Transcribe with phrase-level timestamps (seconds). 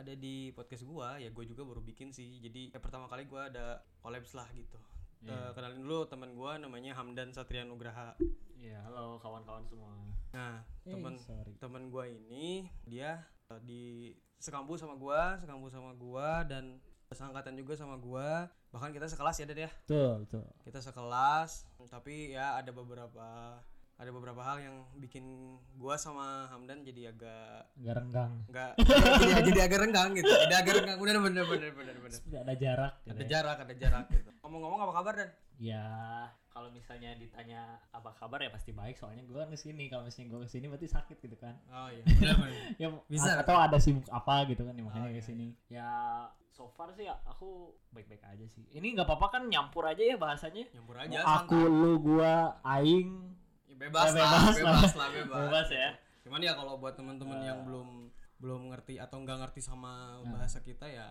[0.00, 3.46] ada di podcast gua ya gue juga baru bikin sih jadi ya, pertama kali gua
[3.46, 4.80] ada collabs lah gitu
[5.20, 8.16] Eh, kenalin dulu teman gua namanya Hamdan Satria Nugraha
[8.56, 9.92] Iya, halo kawan-kawan semua.
[10.32, 11.52] nah Eh, teman sorry.
[11.56, 13.82] teman gua ini dia eh, di
[14.36, 16.80] sekampus sama gua sekampus sama gua dan
[17.10, 20.44] seangkatan juga sama gua bahkan kita sekelas ya Dad ya Betul, betul.
[20.64, 23.60] kita sekelas tapi ya ada beberapa
[24.00, 25.24] ada beberapa hal yang bikin
[25.76, 28.32] gua sama Hamdan jadi agak Enggak renggang.
[28.48, 32.40] nggak jadi, jadi agak renggang gitu jadi agak renggang bener bener bener bener bener Tidak
[32.40, 33.28] ada jarak gitu ada ya.
[33.28, 35.84] jarak ada jarak gitu ngomong-ngomong apa kabar dan Ya,
[36.48, 37.60] Kalau misalnya ditanya
[37.92, 39.86] apa kabar ya pasti baik soalnya gue kan ke sini.
[39.86, 41.52] Kalau misalnya gue ke sini berarti sakit gitu kan.
[41.68, 43.36] oh iya bener bener Ya, Bisa.
[43.36, 45.52] atau ada sibuk apa gitu kan ya, makanya Oh, iya, ke sini.
[45.68, 45.88] Ya
[46.48, 48.64] so far sih ya, aku baik-baik aja sih.
[48.72, 50.64] Ini nggak apa-apa kan nyampur aja ya bahasanya.
[50.72, 51.76] nyampur aja Aku, santai.
[51.76, 53.10] lu, gua, aing.
[53.80, 54.92] Ya, bebas, Ya, lah bebas bebas, lah.
[54.94, 55.40] lah bebas.
[55.42, 55.88] Bebas ya.
[56.20, 59.92] cuman ya kalau buat teman-teman yang belum belum ngerti atau nggak ngerti sama
[60.26, 61.08] bahasa kita ya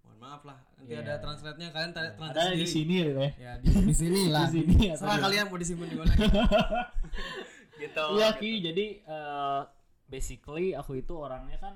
[0.00, 1.00] mohon maaf lah nanti Iya.
[1.02, 3.30] ada translate-nya kalian tanya translate Ada di sini gitu ya.
[3.34, 6.12] ya di, di sini lah Di sini atau serah di- kalian mau disimpan di mana
[7.78, 8.04] Gitu.
[8.12, 9.60] Iya Ki, jadi eh,
[10.06, 11.74] basically aku itu orangnya kan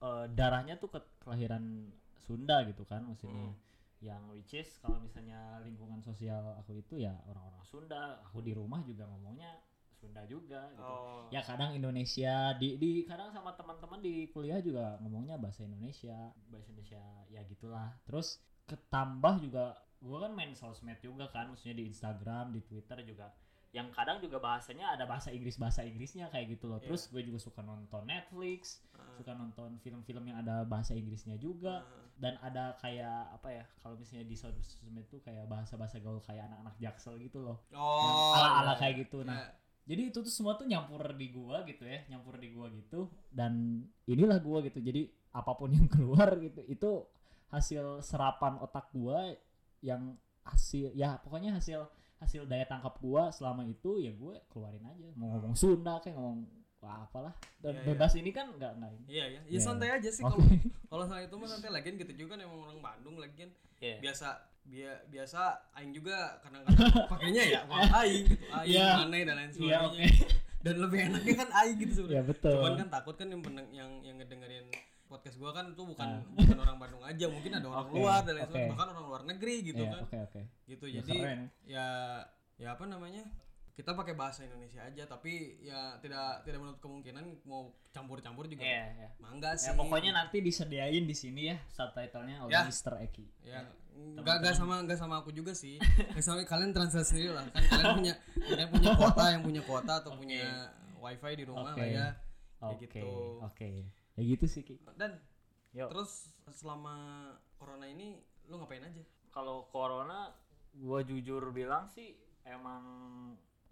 [0.00, 3.52] eh, darahnya tuh ke- kelahiran Sunda gitu kan maksudnya.
[4.00, 8.80] Yang which is kalau misalnya lingkungan sosial aku itu ya orang-orang Sunda, aku di rumah
[8.80, 9.52] juga ngomongnya
[10.02, 10.82] Sunda juga gitu.
[10.82, 16.34] oh Ya kadang Indonesia di di kadang sama teman-teman di kuliah juga ngomongnya bahasa Indonesia,
[16.50, 17.94] bahasa Indonesia ya gitulah.
[18.02, 23.30] Terus ketambah juga gua kan main sosmed juga kan, maksudnya di Instagram, di Twitter juga
[23.72, 26.76] yang kadang juga bahasanya ada bahasa Inggris bahasa Inggrisnya kayak gitu loh.
[26.76, 28.84] Terus gue juga suka nonton Netflix,
[29.16, 31.80] suka nonton film-film yang ada bahasa Inggrisnya juga
[32.20, 36.76] dan ada kayak apa ya kalau misalnya di sosmed tuh kayak bahasa-bahasa gaul kayak anak-anak
[36.84, 37.64] jaksel gitu loh.
[37.72, 38.80] oh ala-ala iya.
[38.84, 39.24] kayak gitu.
[39.24, 39.61] Nah, Ya.
[39.82, 43.82] Jadi itu tuh semua tuh nyampur di gua gitu ya, nyampur di gua gitu dan
[44.06, 44.78] inilah gua gitu.
[44.78, 47.02] Jadi apa pun yang keluar gitu itu
[47.50, 49.34] hasil serapan otak gua
[49.82, 51.86] yang hasil ya pokoknya hasil
[52.22, 56.46] hasil daya tangkap gua selama itu ya gue keluarin aja mau ngomong Sunda kayak ngomong
[56.82, 57.32] wah apalah.
[57.56, 57.86] Dan Iya, iya.
[57.88, 59.04] bebas ini kan nggak nggak ini.
[59.08, 59.60] Iya ya, ya Iya.
[59.60, 60.36] santai aja sih kalau
[60.90, 61.70] kalau soal itu mah santai.
[61.70, 63.48] Lagian gitu juga kan emang orang Bandung lagian
[63.78, 63.96] Iya.
[64.00, 64.28] biasa
[64.62, 65.40] bia, biasa
[65.74, 66.78] aing juga kadang-kadang
[67.12, 68.44] pakainya ya wah aing gitu.
[68.52, 68.86] Aing Iya.
[69.00, 69.78] mana dan lain Iya, sebagainya.
[69.86, 70.04] oke.
[70.64, 72.18] dan lebih enaknya kan aing gitu sebenarnya.
[72.18, 72.54] Ya betul.
[72.58, 74.66] Cuman kan takut kan yang pendeng, yang yang ngedengerin
[75.04, 76.22] podcast gua kan tuh bukan Ah.
[76.32, 77.26] bukan orang Bandung aja.
[77.26, 78.70] Mungkin ada orang Oke, luar dan lain sebagainya.
[78.70, 80.00] Bahkan orang luar negeri gitu Iya, kan.
[80.02, 80.40] oke oke.
[80.64, 80.84] Gitu.
[80.86, 81.40] Ya, jadi keren.
[81.64, 81.86] ya
[82.56, 83.22] ya apa namanya
[83.72, 88.84] kita pakai bahasa Indonesia aja tapi ya tidak tidak menutup kemungkinan mau campur-campur juga Iya,
[88.92, 89.08] iya.
[89.16, 92.68] mangga sih ya pokoknya nanti disediain di sini ya subtitlenya oleh Ya.
[92.68, 93.00] Mr.
[93.00, 97.32] Eki ya nggak nggak sama nggak sama aku juga sih nggak sama kalian translate sendiri
[97.32, 100.44] lah kan kalian punya kalian punya kuota yang punya kuota atau punya
[101.00, 101.80] wifi di rumah Oke.
[101.80, 102.06] lah ya
[102.60, 103.08] oke kayak gitu
[103.40, 103.70] oke
[104.16, 105.16] ya gitu sih Ki dan
[105.72, 105.88] Yuk.
[105.88, 106.96] terus selama
[107.56, 109.00] corona ini lu ngapain aja
[109.32, 110.28] Kalau corona
[110.76, 112.12] gua jujur bilang sih
[112.44, 112.84] emang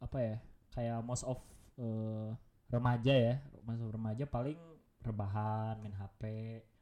[0.00, 0.36] apa ya
[0.72, 1.38] kayak most of
[1.76, 2.30] eh,
[2.72, 4.58] remaja ya most of remaja paling
[5.04, 6.22] rebahan main HP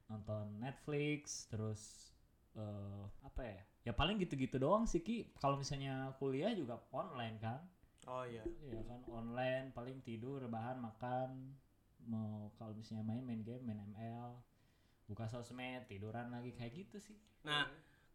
[0.08, 2.10] nonton Netflix terus
[2.56, 5.32] eh, apa ya ya paling gitu-gitu doang sih ki.
[5.40, 7.64] Kalau misalnya kuliah juga online kan.
[8.04, 8.44] Oh iya.
[8.68, 11.56] Ya kan online paling tidur rebahan makan
[12.04, 14.32] mau kalau misalnya main main game main ML
[15.08, 17.16] buka sosmed tiduran lagi kayak gitu sih.
[17.48, 17.64] Nah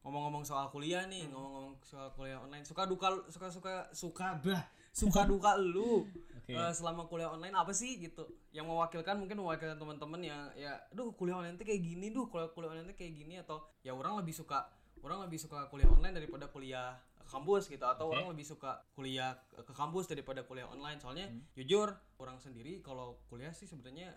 [0.06, 4.62] ngomong-ngomong soal kuliah nih ngomong-ngomong soal kuliah online suka duka suka suka suka bah
[4.94, 6.06] suka duka lu
[6.38, 6.54] Oke.
[6.54, 8.24] eh, selama kuliah online apa sih gitu
[8.54, 12.50] yang mewakilkan mungkin mewakilkan teman-teman yang ya duh kuliah online tuh kayak gini duh kuliah
[12.54, 14.70] kuliah online tuh kayak gini atau ya orang lebih suka
[15.02, 16.94] orang lebih suka kuliah online daripada kuliah
[17.24, 18.20] kampus gitu atau Oke.
[18.20, 21.90] orang lebih suka kuliah ke kampus daripada kuliah online soalnya jujur
[22.20, 24.14] orang sendiri kalau kuliah sih sebenarnya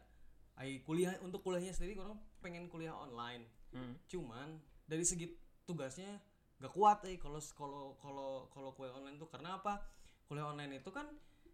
[0.58, 3.98] ai kuliah untuk kuliahnya sendiri orang pengen kuliah online Hmm.
[4.08, 5.26] cuman dari segi
[5.66, 6.16] tugasnya
[6.56, 9.84] gak kuat eh kalau kalau kalau kalau kuliah online tuh karena apa
[10.26, 11.06] kuliah online itu kan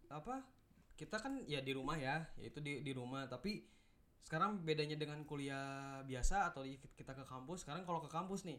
[0.09, 0.45] apa
[0.93, 3.25] kita kan ya di rumah ya yaitu di di rumah.
[3.29, 3.65] Tapi
[4.23, 6.63] sekarang bedanya dengan kuliah biasa atau
[6.95, 8.57] kita ke kampus sekarang kalau ke kampus nih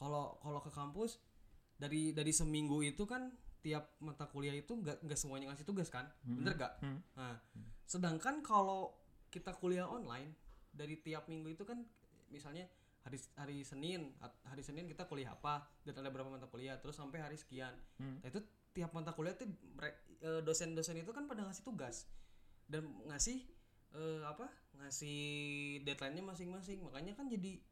[0.00, 1.20] kalau kalau ke kampus
[1.76, 3.30] dari dari seminggu itu kan
[3.60, 6.08] tiap mata kuliah itu nggak nggak semuanya ngasih tugas kan?
[6.24, 7.00] Bener gak Hmm.
[7.16, 7.36] nah
[7.84, 8.96] sedangkan kalau
[9.28, 10.32] kita kuliah online
[10.72, 11.84] dari tiap minggu itu kan
[12.32, 12.64] misalnya
[13.04, 14.16] hari hari Senin
[14.48, 17.76] hari Senin kita kuliah apa dan ada berapa mata kuliah terus sampai hari sekian.
[18.00, 18.20] Hmm.
[18.24, 18.40] nah itu
[18.74, 19.46] tiap mata kuliah tuh
[20.20, 22.10] eh, dosen-dosen itu kan pada ngasih tugas.
[22.66, 23.38] Dan ngasih
[23.94, 24.50] eh, apa
[24.82, 25.18] ngasih
[25.86, 26.82] deadline-nya masing-masing.
[26.82, 27.62] Makanya kan jadi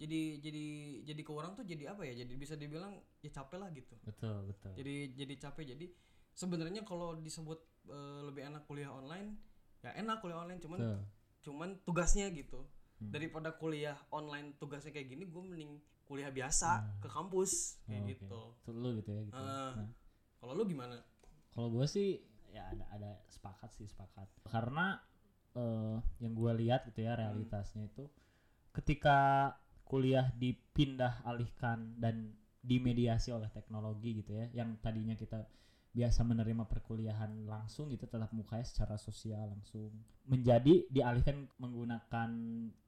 [0.00, 0.66] jadi jadi
[1.04, 2.24] jadi ke orang tuh jadi apa ya?
[2.24, 3.94] Jadi bisa dibilang ya capek lah gitu.
[4.02, 4.72] Betul betul.
[4.74, 5.76] Jadi jadi capek.
[5.76, 5.86] Jadi
[6.32, 7.60] sebenarnya kalau disebut
[7.92, 9.36] eh, lebih enak kuliah online
[9.84, 10.58] ya enak kuliah online.
[10.64, 10.98] Cuman Betul.
[11.44, 12.64] cuman tugasnya gitu.
[13.02, 18.40] Daripada kuliah online tugasnya kayak gini gue mending kuliah biasa ke kampus kayak Oh, gitu.
[18.62, 19.42] Itu lu gitu ya gitu.
[19.42, 19.74] Ah.
[19.74, 19.90] Nah,
[20.42, 20.98] kalau lu gimana?
[21.54, 22.18] Kalau gue sih
[22.50, 24.26] ya ada ada sepakat sih sepakat.
[24.50, 24.98] Karena
[25.54, 28.10] eh, yang gue lihat gitu ya realitasnya itu
[28.74, 29.52] ketika
[29.86, 35.46] kuliah dipindah alihkan dan dimediasi oleh teknologi gitu ya yang tadinya kita
[35.92, 39.92] biasa menerima perkuliahan langsung gitu tetap mukanya secara sosial langsung
[40.24, 42.30] menjadi dialihkan menggunakan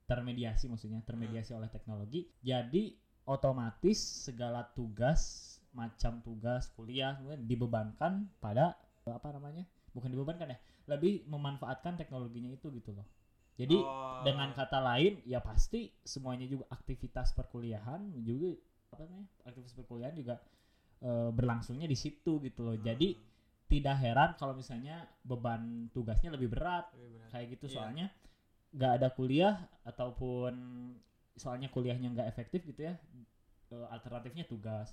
[0.09, 2.97] termediasi maksudnya termediasi oleh teknologi jadi
[3.29, 8.73] otomatis segala tugas macam tugas kuliah kemudian dibebankan pada
[9.05, 10.57] apa namanya bukan dibebankan ya
[10.87, 13.05] lebih memanfaatkan teknologinya itu gitu loh
[13.55, 14.23] jadi Oh.
[14.23, 18.55] dengan kata lain ya pasti semuanya juga aktivitas perkuliahan juga
[18.91, 20.35] apa namanya aktivitas perkuliahan juga
[21.03, 23.15] eh, berlangsungnya di situ gitu loh jadi
[23.65, 27.29] tidak heran kalau misalnya beban tugasnya lebih berat Lebih berat.
[27.29, 27.73] kayak gitu Iya.
[27.75, 28.07] soalnya
[28.75, 30.53] nggak ada kuliah ataupun
[31.35, 32.95] soalnya kuliahnya nggak efektif gitu ya
[33.71, 34.91] eh, alternatifnya tugas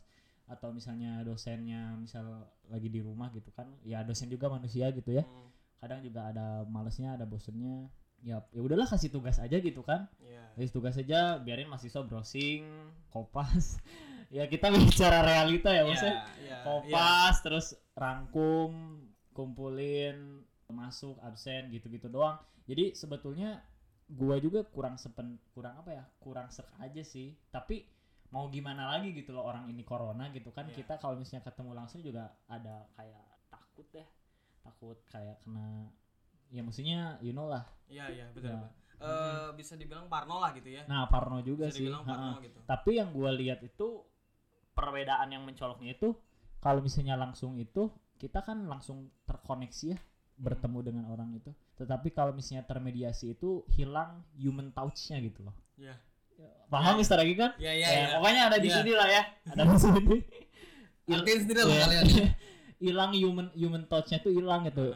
[0.50, 5.24] atau misalnya dosennya misal lagi di rumah gitu kan ya dosen juga manusia gitu ya.
[5.24, 5.48] Hmm,
[5.78, 7.88] kadang juga ada malesnya ada bosennya.
[8.22, 10.06] Ya ya udahlah kasih tugas aja gitu kan.
[10.22, 10.54] Iya.
[10.54, 12.62] kasih tugas aja biarin mahasiswa browsing
[13.10, 13.78] kopas.
[14.32, 19.04] Ya kita bicara realita ya maksudnya Iya, iya, kopas terus rangkum
[19.36, 20.40] kumpulin
[20.72, 22.40] masuk absen gitu-gitu doang.
[22.64, 23.60] Jadi sebetulnya
[24.08, 27.36] gua juga kurang sepen kurang apa ya kurang sek aja sih.
[27.52, 27.84] Tapi
[28.32, 30.66] mau gimana lagi gitu loh orang ini corona gitu kan.
[30.72, 30.82] Iya.
[30.82, 34.08] kita kalau misalnya ketemu langsung juga ada kayak takut deh.
[34.64, 35.92] Takut kayak kena
[36.48, 37.68] ya maksudnya you know lah.
[37.86, 38.68] Iya iya betul Ya.
[39.02, 40.86] Eh, bisa dibilang parno lah gitu ya.
[40.86, 41.90] Nah parno juga bisa sih.
[41.90, 42.58] parno gitu.
[42.62, 44.06] Tapi yang gue lihat itu
[44.72, 46.14] perbedaan yang mencoloknya itu
[46.62, 49.98] kalau misalnya langsung itu kita kan langsung terkoneksi ya
[50.38, 51.50] bertemu dengan orang itu.
[51.74, 55.56] Tetapi kalau misalnya termediasi itu hilang human touch-nya gitu loh.
[55.74, 55.98] Iya.
[56.66, 57.52] Paham Mister Agi kan?
[57.56, 58.06] Iya iya Ya, iya.
[58.16, 58.76] pokoknya ada di Iya.
[58.80, 59.22] sini lah ya.
[59.46, 60.16] Ada di sini.
[61.12, 61.82] Artiin sendiri lah Iya.
[61.84, 62.04] kalian.
[62.82, 64.90] Hilang human human touch-nya tuh hilang gitu.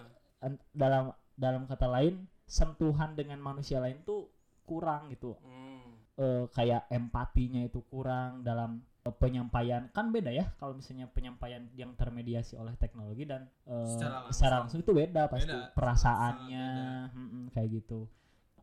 [0.72, 4.26] Dalam dalam kata lain sentuhan dengan manusia lain tuh
[4.64, 5.38] kurang gitu.
[5.38, 9.86] Hmm, eh, kayak empatinya itu kurang dalam eh, penyampaian.
[9.94, 14.80] Kan beda ya kalau misalnya penyampaian yang termediasi oleh teknologi dan eh, Secara secara, langsung.
[14.80, 15.46] langsung itu beda pasti.
[15.46, 16.66] Beda, perasaannya.
[17.06, 18.10] Sangat mm-mm, kayak gitu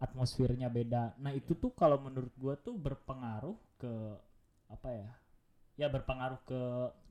[0.03, 1.15] atmosfernya beda.
[1.23, 3.93] Nah itu tuh kalau menurut gua tuh berpengaruh ke
[4.67, 5.11] apa ya
[5.73, 6.61] ya berpengaruh ke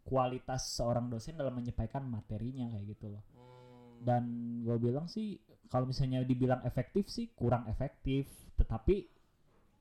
[0.06, 3.24] kualitas seorang dosen dalam menyampaikan materinya kayak gitu loh.
[3.32, 4.02] Hmm.
[4.02, 4.24] dan
[4.66, 5.38] gue bilang sih
[5.70, 8.26] kalau misalnya dibilang efektif sih kurang efektif.
[8.58, 8.96] Tetapi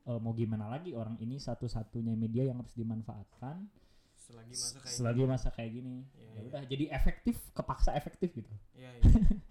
[0.07, 3.65] eh, mau gimana lagi orang ini satu-satunya media yang harus dimanfaatkan
[4.21, 5.95] selagi masa kayak selagi masa kayak gini.
[6.15, 6.41] Iya, ya iya.
[6.47, 8.53] udah jadi efektif kepaksa efektif gitu.
[8.77, 9.03] Iya iya.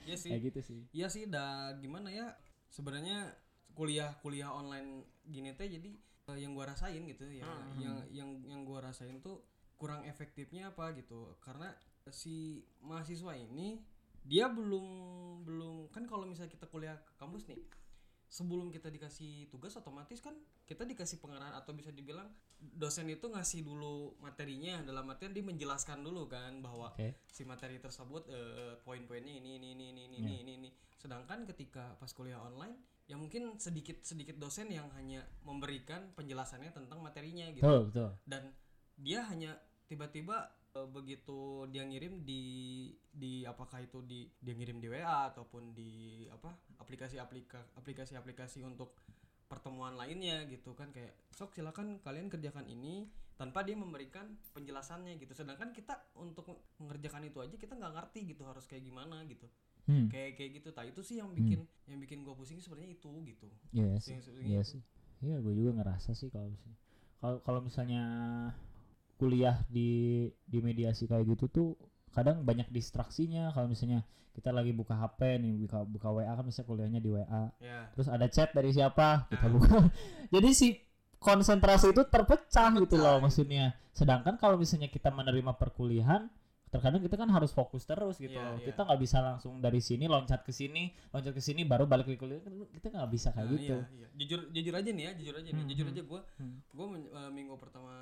[0.09, 0.31] Iya sih.
[0.33, 0.81] Kayak gitu sih.
[0.97, 2.33] Iya sih, dah gimana ya?
[2.73, 3.35] Sebenarnya
[3.81, 5.89] kuliah kuliah online gini teh jadi
[6.29, 7.81] uh, yang gua rasain gitu ya hmm.
[7.81, 9.41] yang yang yang gua rasain tuh
[9.81, 11.73] kurang efektifnya apa gitu karena
[12.13, 13.81] si mahasiswa ini
[14.21, 14.85] dia belum
[15.49, 17.57] belum kan kalau misalnya kita kuliah ke kampus nih
[18.31, 20.37] sebelum kita dikasih tugas otomatis kan
[20.69, 22.31] kita dikasih pengarahan atau bisa dibilang
[22.61, 27.17] dosen itu ngasih dulu materinya dalam artian dia menjelaskan dulu kan bahwa okay.
[27.27, 30.41] si materi tersebut uh, poin-poinnya ini ini ini ini ini yeah.
[30.45, 30.71] ini ini
[31.01, 32.77] sedangkan ketika pas kuliah online
[33.11, 37.67] ya mungkin sedikit sedikit dosen yang hanya memberikan penjelasannya tentang materinya gitu.
[37.67, 38.11] Betul betul.
[38.23, 38.55] Dan
[38.95, 39.59] dia hanya
[39.91, 40.47] tiba-tiba
[40.79, 42.43] eh, begitu dia ngirim di
[43.11, 48.63] di apakah itu di dia ngirim di WA ataupun di apa aplikasi aplika aplikasi aplikasi
[48.63, 48.95] untuk
[49.51, 55.35] pertemuan lainnya gitu kan kayak sok silakan kalian kerjakan ini tanpa dia memberikan penjelasannya gitu.
[55.35, 56.47] Sedangkan kita untuk
[56.79, 59.51] mengerjakan itu aja kita nggak ngerti gitu harus kayak gimana gitu
[59.85, 60.07] hmm.
[60.09, 60.69] Kayak kayak gitu.
[60.71, 63.47] Tak itu sih yang bikin yang bikin gue pusing sebenarnya itu gitu.
[63.71, 64.81] Iya Sih, sih sebenarnya iya sih.
[65.21, 66.77] Iya gue juga ngerasa sih kalau misalnya
[67.17, 68.03] kalau kalau misalnya
[69.17, 69.91] kuliah di
[70.49, 71.69] di mediasi kayak gitu tuh
[72.11, 73.53] kadang banyak distraksinya.
[73.53, 77.43] Kalau misalnya kita lagi buka HP nih buka buka WA kan misalnya kuliahnya di WA
[77.59, 79.27] ya terus ada chat dari siapa?
[79.29, 79.53] Kita Ah.
[79.53, 79.77] buka.
[80.35, 80.69] Jadi si
[81.21, 83.05] konsentrasi itu terpecah gitu Terpecah.
[83.05, 83.77] loh maksudnya.
[83.93, 86.31] Sedangkan kalau misalnya kita menerima perkuliahan
[86.71, 88.71] terkadang kita kan harus fokus terus gitu loh iya.
[88.71, 92.15] kita nggak bisa langsung dari sini loncat ke sini loncat ke sini baru balik ke
[92.15, 92.39] kuliah
[92.71, 94.09] kita nggak bisa kayak Nah, gitu iya, iya.
[94.15, 95.95] jujur jujur aja nih ya jujur aja nih Hmm, jujur hmm.
[95.99, 96.57] aja gue Hmm.
[96.63, 96.87] gue
[97.35, 97.95] minggu pertama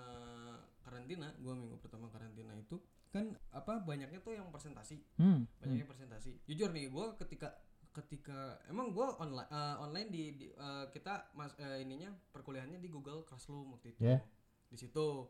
[0.84, 2.76] karantina gue minggu pertama karantina itu
[3.08, 5.48] kan apa banyaknya tuh yang presentasi hmm.
[5.64, 7.56] banyaknya presentasi jujur nih gue ketika
[7.96, 9.48] ketika emang gue online
[9.80, 14.20] online di, di, eh, kita mas eh, ininya perkuliahannya di Google Classroom waktu itu Yeah.
[14.68, 15.24] di situ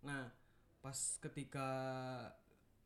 [0.00, 0.32] nah
[0.80, 1.68] pas ketika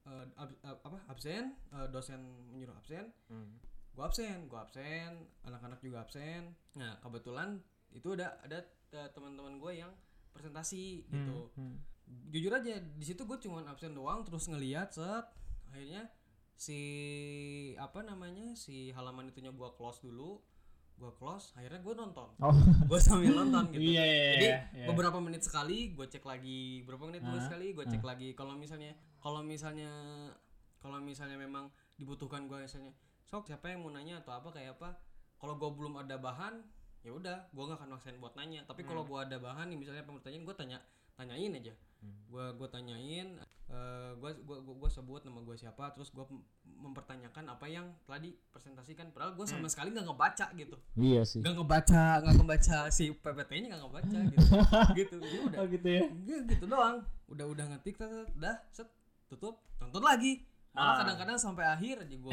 [0.02, 3.10] eh, ab- ab- apa absen eh, dosen menyuruh absen.
[3.28, 3.58] Hmm.
[3.92, 5.10] gue absen gue absen
[5.44, 6.56] anak-anak juga absen.
[6.74, 7.60] Nah kebetulan
[7.92, 8.64] itu ada ada
[9.12, 9.92] teman-teman gue yang
[10.32, 11.52] presentasi gitu.
[11.54, 11.76] Hmm.
[12.28, 15.28] jujur aja di situ gue cuman absen doang terus ngeliat set.
[15.68, 16.08] Akhirnya
[16.56, 16.80] si
[17.76, 20.40] apa namanya si halaman itunya gue close dulu
[21.02, 22.28] gue close akhirnya gue nonton.
[22.38, 22.54] Oh.
[22.86, 23.82] gue sambil nonton gitu.
[23.82, 24.86] Iya, iya, jadi iya, iya.
[24.86, 28.28] beberapa menit sekali gue cek lagi beberapa menit Ah, sekali gue cek lagi.
[28.38, 29.90] Kalau misalnya kalau misalnya
[30.78, 32.94] kalau misalnya memang dibutuhkan gue misalnya
[33.26, 34.94] sok siapa yang mau nanya atau apa kayak apa?
[35.42, 36.62] Kalau gue belum ada bahan
[37.02, 38.62] ya udah gue nggak akan maksain buat nanya.
[38.62, 40.78] Tapi kalau gue ada bahan nih misalnya pertanyaan gue tanya
[41.18, 41.74] tanyain aja.
[42.30, 43.42] Gue gue tanyain
[44.12, 46.20] gue gue gue sebut nama gue siapa terus gue
[46.78, 49.08] mempertanyakan apa yang telah dipresentasikan.
[49.10, 50.76] Padahal gue sama sekali nggak ngebaca gitu.
[50.94, 51.40] Iya sih.
[51.40, 54.46] nggak ngebaca nggak ngebaca si PPT-nya nggak ngebaca gitu.
[54.94, 56.02] Gitu ya udah Oh gitu ya.
[56.22, 56.96] Gitu, gitu doang.
[57.26, 57.96] Udah udah ngetik
[58.36, 58.88] udah set
[59.26, 60.44] tutup nonton lagi.
[60.72, 60.96] Malah Ah.
[61.04, 62.32] kadang-kadang sampai akhir aja gue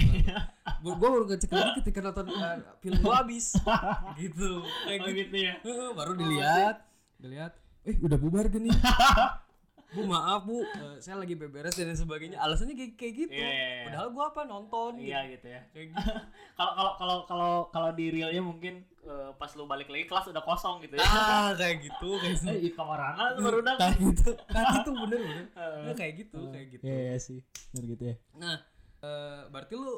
[0.80, 3.56] gue gue baru ngecek lagi ketika nonton uh, film gue habis.
[4.22, 4.64] Gitu.
[4.84, 5.54] Kayak Oh gitu gitu ya.
[5.60, 6.76] Heeh, baru dilihat
[7.20, 7.52] dilihat
[7.84, 8.72] eh udah bubar gini
[9.90, 13.50] bu maaf bu eh, saya lagi beberes dan sebagainya alasannya kayak, kayak gitu Iya, iya,
[13.50, 13.84] iya.
[13.86, 15.34] padahal gua apa nonton Iya gitu.
[15.34, 15.62] gitu ya.
[15.68, 16.12] kayak gitu
[16.54, 20.42] Kalau kalau kalau kalau kalau di realnya mungkin eh, pas lu balik lagi kelas udah
[20.42, 21.02] kosong gitu ya.
[21.02, 23.76] ah kayak gitu kayak gitu Eh, kamarana tuh baru udah.
[23.76, 25.46] kayak gitu kayak gitu bener bener.
[25.58, 27.40] Ya, kayak gitu kayak gitu Iya iya sih.
[27.72, 28.16] Bener gitu ya.
[28.36, 28.56] nah
[29.00, 29.94] eh, berarti lu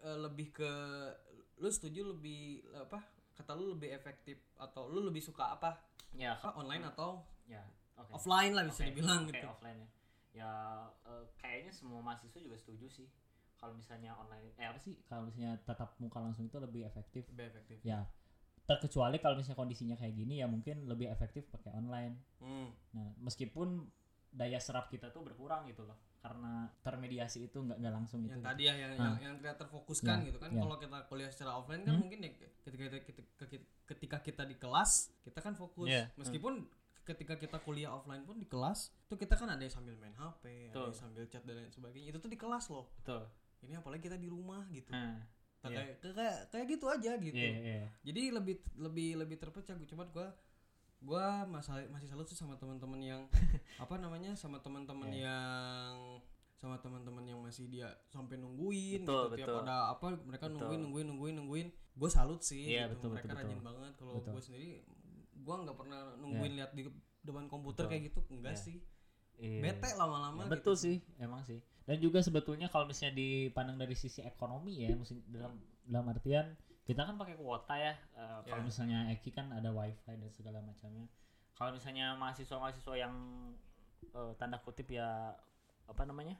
[0.00, 0.72] eh, lebih ke
[1.56, 3.00] lu setuju lebih apa
[3.32, 5.80] kata lu lebih efektif atau lu lebih suka apa
[6.12, 7.58] Ya, apa online atau ya.
[7.96, 8.10] Oke.
[8.12, 9.88] offline lah bisa Oke, dibilang oke, gitu offline ya.
[10.34, 10.52] Ya
[11.04, 13.08] eh, kayaknya semua mahasiswa juga setuju sih.
[13.54, 14.98] Kalau misalnya online eh apa sih?
[15.04, 17.24] Kalau misalnya tatap muka langsung itu lebih efektif.
[17.30, 18.02] lebih efektif Ya.
[18.62, 22.16] Terkecuali kalau misalnya kondisinya kayak gini ya mungkin lebih efektif pakai online.
[22.40, 22.68] hmm.
[22.92, 23.86] Nah, meskipun
[24.30, 28.42] daya serap kita tuh berkurang gitu loh karena termediasi itu nggak nggak langsung yang itu.
[28.42, 28.98] tadi ya yang, Ah.
[28.98, 30.58] yang yang tidak terfokuskan Ya, gitu kan ya.
[30.58, 32.02] kalau kita kuliah secara offline kan Hmm.
[32.02, 32.98] mungkin ya ketika kita,
[33.36, 33.46] ketika,
[33.86, 36.10] ketika kita di kelas kita kan fokus Iya.
[36.16, 36.66] meskipun
[37.04, 40.72] ketika kita kuliah offline pun di kelas itu kita kan ada yang sambil main HP
[40.72, 43.28] ada yang sambil chat dan lain sebagainya itu tuh di kelas loh Betul.
[43.62, 45.20] ini apalagi kita di rumah gitu Nah,
[45.64, 45.96] Nah, iya.
[45.96, 47.84] kayak, kayak kayak gitu aja gitu Iya, iya.
[48.04, 50.28] jadi lebih lebih lebih terpecah gue cuman gua
[51.00, 53.22] gua masih masih salut sih sama teman-teman yang
[53.82, 55.24] apa namanya sama teman-teman Iya.
[55.28, 56.20] yang
[56.54, 60.56] sama teman-teman yang masih dia sampai nungguin Betul, gitu tiap ada apa mereka Betul.
[60.60, 63.00] nungguin nungguin nungguin nungguin gue salut sih Iya, gitu.
[63.00, 63.68] betul, mereka betul, rajin betul.
[63.68, 64.68] banget kalau gue sendiri
[65.44, 66.88] gue nggak pernah nungguin lihat di
[67.20, 67.90] depan komputer Betul.
[67.90, 68.64] kayak gitu enggak Iya.
[68.64, 68.76] sih
[69.36, 69.60] Iya.
[69.62, 70.52] bete lama-lama Ya, gitu.
[70.54, 71.58] betul sih, emang sih.
[71.84, 75.52] Dan juga sebetulnya kalau misalnya dipandang dari sisi ekonomi ya, mesti dalam
[75.84, 77.92] dalam artian kita kan pakai kuota ya.
[77.92, 77.96] Ya.
[78.14, 81.04] Kalau kalau misalnya Eki kan ada wifi dan segala macamnya.
[81.52, 83.14] kalau misalnya mahasiswa-mahasiswa yang
[84.06, 85.34] eh, tanda kutip ya
[85.84, 86.34] apa namanya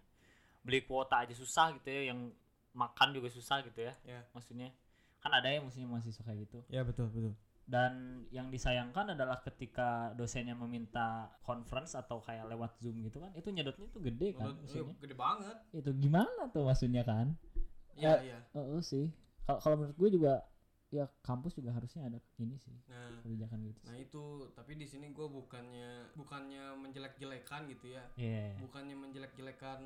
[0.61, 2.33] beli kuota aja susah gitu ya yang
[2.73, 4.27] makan juga susah gitu ya Ya.
[4.33, 4.75] maksudnya
[5.19, 6.59] Kan ada yang mestinya mahasiswa kayak gitu.
[6.69, 7.35] ya betul betul
[7.65, 7.93] Dan
[8.29, 13.89] yang disayangkan adalah ketika dosennya meminta conference atau kayak lewat Zoom gitu kan, itu nyedotnya
[13.89, 14.95] itu gede kan iya, maksudnya.
[15.01, 17.33] gede banget Itu gimana tuh maksudnya kan?
[17.95, 19.09] ya Eh, iya Oh, sih.
[19.47, 20.45] Kalau kalau menurut gue juga
[20.93, 23.81] ya kampus juga harusnya ada ini sih nah kebijakan gitu.
[23.83, 24.23] Nah itu,
[24.55, 28.61] tapi di sini gue bukannya bukannya menjelek-jelekan gitu ya, Iya.
[28.63, 29.81] bukannya menjelek-jelekan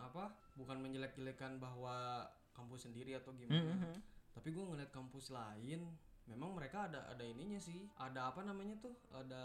[0.00, 3.62] apa, bukan menjelek-jelekan bahwa kampus sendiri atau gimana.
[3.78, 3.94] Mhm.
[4.34, 5.86] Tapi gue ngeliat kampus lain,
[6.30, 9.42] memang mereka ada ada ininya sih, ada apa namanya tuh, ada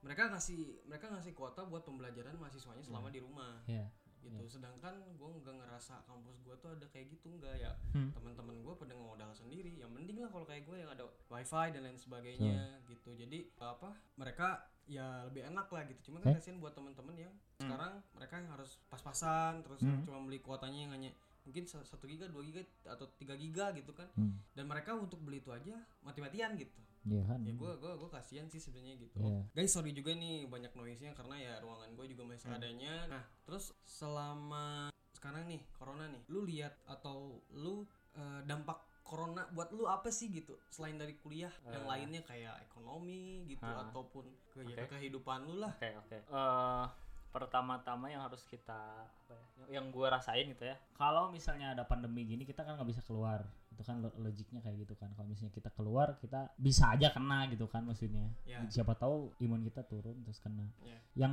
[0.00, 3.86] mereka ngasih mereka ngasih kuota buat pembelajaran mahasiswanya selama di rumah Iya.
[4.18, 4.42] gitu.
[4.50, 7.72] Sedangkan gue nggak ngerasa kampus gue tuh ada kayak gitu nggak ya.
[7.92, 8.10] Hmm.
[8.10, 9.78] Teman-teman gue pada ngemodal sendiri.
[9.78, 13.14] Yang mending lah kalau kayak gue yang ada wifi dan lain sebagainya gitu.
[13.14, 13.94] Jadi apa?
[14.18, 14.48] Mereka
[14.84, 16.10] ya lebih enak lah gitu.
[16.10, 16.36] Cuma kan Eh?
[16.36, 20.02] kasihan buat teman-teman yang sekarang mereka yang harus pas-pasan terus Hmm.
[20.02, 21.10] cuma beli kuotanya yang hanya
[21.48, 24.04] mungkin sa- satu giga, dua giga atau tiga giga gitu kan.
[24.12, 24.36] Hmm.
[24.52, 27.40] Dan mereka untuk beli itu aja mati-matian gitu Iya kan.
[27.40, 29.40] ya gue gue gue kasihan sih sebenarnya gitu Iya.
[29.54, 32.30] guys sorry juga nih banyak noise nya karena ya ruangan gue juga Hmm.
[32.30, 38.76] masih adanya nah terus selama sekarang nih corona nih lu lihat atau lu eh, dampak
[39.00, 41.88] corona buat lu apa sih gitu selain dari kuliah yang Eh.
[41.88, 43.88] lainnya kayak ekonomi gitu Ah.
[43.88, 46.18] ataupun ke ya, ke kehidupan lu lah Oke oke.
[46.18, 46.84] Eh,
[47.28, 50.76] pertama-tama yang harus kita apa ya, yang- gue rasain gitu ya.
[50.96, 53.44] Kalau misalnya ada pandemi gini kita kan nggak bisa keluar.
[53.74, 55.12] Itu kan lo- logiknya kayak gitu kan.
[55.14, 58.32] Kalau misalnya kita keluar kita bisa aja kena gitu kan maksudnya.
[58.48, 58.64] Ya.
[58.72, 60.66] Siapa tahu imun kita turun terus kena.
[60.82, 60.98] Ya.
[61.26, 61.32] Yang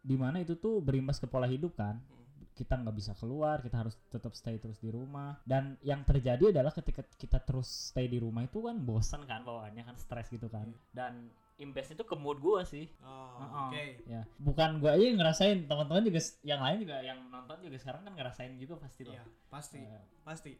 [0.00, 2.00] di mana itu tuh berimbas ke pola hidup kan.
[2.00, 2.22] Hmm.
[2.54, 5.42] Kita nggak bisa keluar, kita harus tetap stay terus di rumah.
[5.42, 9.82] Dan yang terjadi adalah ketika kita terus stay di rumah itu kan bosan kan bawaannya
[9.82, 10.70] kan stres gitu kan.
[10.94, 12.86] Dan imbasnya itu ke mood gue sih.
[12.98, 13.62] oh, Heeh.
[13.64, 17.76] oke Ya, bukan gua aja yang ngerasain, teman-teman juga yang lain juga yang nonton juga
[17.78, 19.14] sekarang kan ngerasain juga pasti loh.
[19.14, 20.52] Iya, pasti Eh, pasti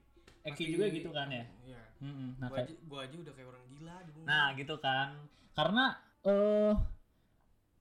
[0.45, 1.83] Eki pasti- juga gitu kan ya Iya.
[1.99, 2.29] Mm-mm.
[2.37, 4.25] nah Gua kayak aja, gua aja udah kayak orang gila di bumi.
[4.25, 5.09] Nah gitu kan
[5.53, 5.85] Karena
[6.23, 6.75] eh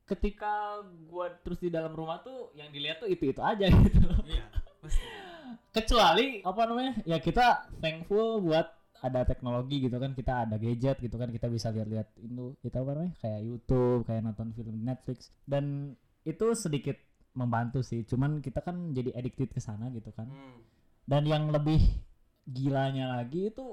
[0.03, 0.53] ketika
[1.07, 4.45] gua terus di dalam rumah tuh yang dilihat tuh itu itu aja gitu Iya,
[4.79, 5.05] pasti.
[5.71, 7.45] kecuali apa namanya ya kita
[7.79, 8.67] thankful buat
[9.03, 12.89] ada teknologi gitu kan kita ada gadget gitu kan kita bisa lihat-lihat itu itu apa
[12.89, 15.91] namanya kayak YouTube kayak nonton film Netflix dan
[16.23, 16.95] itu sedikit
[17.33, 20.63] membantu sih cuman kita kan jadi addicted ke sana gitu kan Hmm.
[21.03, 21.83] dan yang lebih
[22.43, 23.65] gilanya lagi itu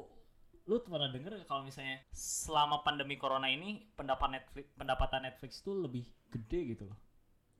[0.62, 6.06] lu pernah denger kalau misalnya selama pandemi corona ini pendapat Netflix pendapatan Netflix tuh lebih
[6.28, 6.98] gede gitu loh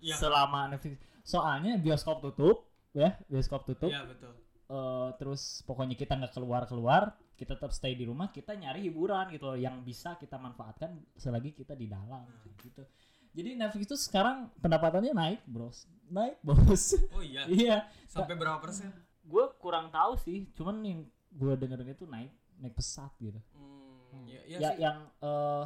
[0.01, 0.17] Iya.
[0.17, 4.33] selama Netflix soalnya bioskop tutup ya bioskop tutup Iya, betul.
[4.71, 7.03] Eh, terus pokoknya kita nggak keluar keluar
[7.35, 11.57] kita tetap stay di rumah kita nyari hiburan gitu loh yang bisa kita manfaatkan selagi
[11.57, 12.25] kita di dalam
[12.63, 12.85] gitu.
[13.31, 15.87] Jadi Netflix itu sekarang pendapatannya naik bros.
[16.11, 16.99] Naik bos.
[17.15, 17.47] Oh iya.
[17.49, 17.77] iya.
[18.07, 18.93] Sampai berapa persen?
[19.31, 21.01] gue kurang tahu sih cuman yang
[21.31, 23.39] gue dengerin itu naik naik pesat gitu.
[23.55, 24.77] Hmm, ya, ya, ya sih.
[24.83, 25.65] yang eh,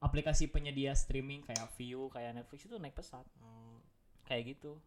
[0.00, 3.26] aplikasi penyedia streaming kayak View kayak Netflix itu naik pesat.
[3.42, 3.82] Oh,
[4.24, 4.78] kayak gitu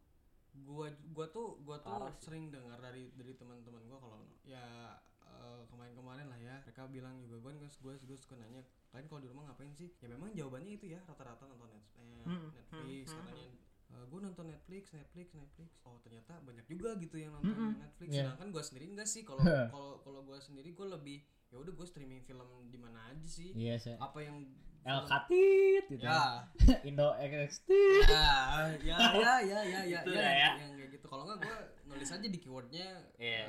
[0.61, 5.61] gua gua tuh gua tuh Parah sering dengar dari dari teman-teman gua kalau ya eh,
[5.67, 8.61] kemarin-kemarin lah ya mereka bilang juga gua gua gua, gua suka nanya
[8.93, 9.89] kalian kalau di rumah ngapain sih?
[9.97, 11.81] Ya memang jawabannya itu ya rata-rata nonton eh,
[12.23, 13.47] Hmm, Netflix hmm, katanya
[13.93, 17.77] "Eh, gua nonton Netflix Netflix Netflix oh ternyata banyak juga gitu yang nonton Mm-mm.
[17.77, 18.25] Netflix Iya.
[18.25, 19.39] sedangkan gua sendiri enggak sih kalau
[19.71, 23.53] kalau kalau gua sendiri gua lebih ya udah gua streaming film di mana aja sih
[23.53, 24.41] iya sih apa yang
[24.83, 26.43] El Katit gitu ya
[26.83, 27.69] Indo XT
[28.03, 30.49] ya ya ya ya ya ya, Gitu ya, lah ya.
[30.59, 33.47] yang kayak gitu kalau nggak gue nulis aja di keywordnya Iya.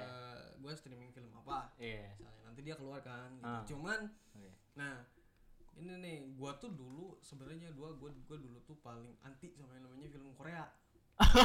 [0.56, 3.50] gue streaming film apa iya misalnya nanti dia keluar kan gitu.
[3.50, 3.64] Ah.
[3.66, 4.50] cuman Oke.
[4.74, 4.94] nah
[5.76, 9.84] ini nih gue tuh dulu sebenarnya dua gue gue dulu tuh paling anti sama yang
[9.84, 10.64] namanya film Korea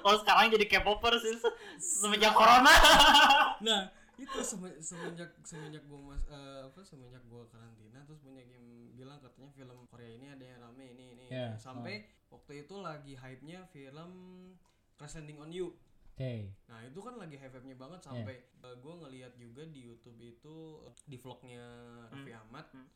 [0.00, 2.70] oh sekarang jadi K-popper sih se- semenjak corona
[3.66, 8.64] nah itu seme- semenjak semenjak gue mas eh, apa semenjak gue karantina terus banyak yang
[8.94, 11.26] bilang katanya film Korea ini ada yang rame ini ini.
[11.28, 11.94] Iya, sampai
[12.28, 14.10] waktu itu lagi hype nya film
[14.94, 15.74] Crash Landing on You
[16.14, 16.32] oke
[16.64, 21.16] Nah itu kan lagi hype-nya banget sampai gue ngeliat juga di YouTube itu eh, di
[21.16, 21.66] vlognya
[22.06, 22.66] Raffi Ahmad.
[22.70, 22.86] Hmm.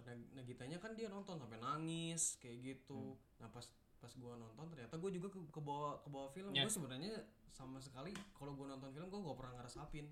[0.00, 3.14] Nag- Nagitanya kan dia nonton sampai nangis kayak gitu.
[3.36, 3.64] Nah pas
[3.96, 6.50] pas gue nonton ternyata gue juga ke, ke bawah ke bawah film.
[6.50, 6.62] Ya.
[6.62, 7.12] Gue sebenarnya
[7.48, 10.10] sama sekali kalau gue nonton film gue gak pernah ngerasapin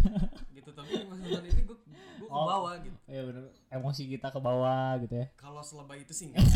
[0.54, 1.88] gitu tapi pas nonton ini gue gue
[2.22, 2.46] ke Oh.
[2.46, 2.94] bawah gitu.
[3.04, 6.46] Iya bener emosi kita ke bawah gitu ya Kalau selebay itu sih enggak.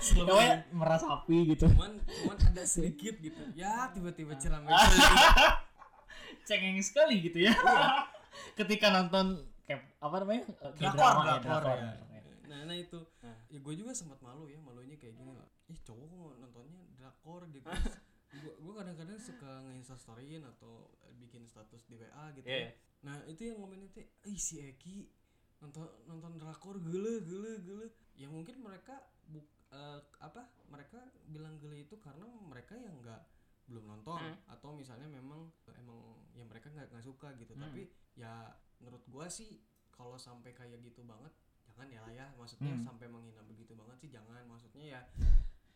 [0.00, 3.42] selebay merasapi gitu cuman cuman ada sedikit gitu.
[3.52, 4.70] Ya tiba-tiba ceramah.
[6.42, 7.54] cengeng sekali gitu ya
[8.54, 11.78] ketika nonton kayak apa namanya Eh, drakor, drama ya, drakor drakor.
[11.78, 11.92] ya.
[12.42, 12.98] Nah, nah itu.
[13.22, 13.36] Nah.
[13.48, 15.48] Ya gue juga sempat malu ya, malunya kayak gini lah.
[15.66, 17.68] Ih, cowok kok nontonnya drakor gitu.
[18.58, 22.44] Gua kadang-kadang suka nge-insta storyin atau bikin status di WA gitu.
[22.44, 22.60] Iya.
[22.64, 22.70] ya.
[23.02, 25.04] Nah, itu yang komennya teh, "Ih, si Eki
[25.60, 30.48] nonton nonton drakor gele gele gele." Ya mungkin mereka buk eh, apa?
[30.68, 33.20] Mereka bilang gele itu karena mereka yang enggak
[33.64, 34.36] belum nonton Hmm.
[34.48, 35.96] atau misalnya memang emang
[36.32, 37.62] ya mereka nggak nggak suka gitu Hmm.
[37.62, 38.48] tapi ya
[38.82, 39.62] menurut gua sih
[39.94, 41.30] kalau sampai kayak gitu banget
[41.62, 42.26] jangan ya lah ya.
[42.34, 42.82] Maksudnya Hmm.
[42.82, 44.42] sampai menghina begitu banget sih jangan.
[44.44, 45.00] Maksudnya ya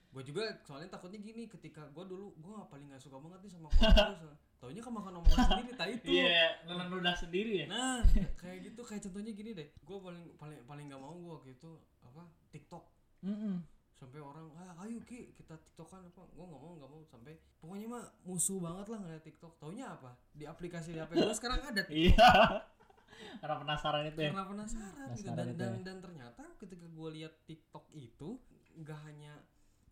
[0.06, 3.68] gue juga soalnya takutnya gini ketika gua dulu gua paling nggak suka banget nih sama
[4.16, 6.08] terus taunya kemakan omongan sendiri tak itu.
[6.08, 7.66] Iya nelan ludah sendiri ya.
[7.68, 8.00] Nah
[8.40, 9.68] kayak gitu kayak contohnya gini deh.
[9.84, 11.70] Gua paling paling paling nggak mau gua waktu itu
[12.02, 12.84] apa TikTok.
[13.24, 13.60] Mm-mm.
[13.96, 16.20] sampai orang ah ayo ki kita tiktokan apa?
[16.36, 17.00] Gue nggak mau nggak mau.
[17.08, 19.52] Sampai pokoknya mah musuh banget lah ngeliat tiktok.
[19.56, 20.12] Taunya apa?
[20.36, 21.80] Di aplikasi di hp gue sekarang ada.
[21.80, 22.75] TikTok.
[23.36, 25.82] Karena penasaran itu ya karena penasaran gitu Penasaran dan itu dan, ya.
[25.82, 28.28] dan ternyata ketika gue lihat tiktok itu
[28.76, 29.32] nggak hanya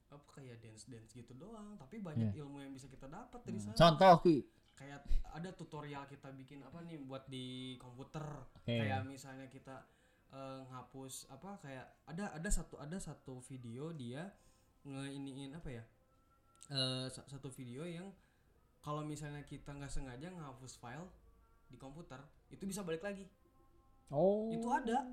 [0.09, 2.41] apa kayak dance dance gitu doang tapi banyak Iya.
[2.41, 4.37] ilmu yang bisa kita dapat dari sana contoh ki
[4.75, 8.23] kayak ada tutorial kita bikin apa nih buat di komputer
[8.55, 8.75] Oke.
[8.75, 9.87] kayak misalnya kita
[10.31, 14.31] eh, ngapus apa kayak ada ada satu ada satu video dia
[14.83, 15.85] ngeiniin apa ya
[17.07, 18.09] sa- satu video yang
[18.81, 21.09] kalau misalnya kita nggak sengaja ngapus file
[21.75, 22.23] di komputer
[22.55, 23.27] itu bisa balik lagi.
[24.15, 24.55] Oh.
[24.55, 25.11] Itu ada.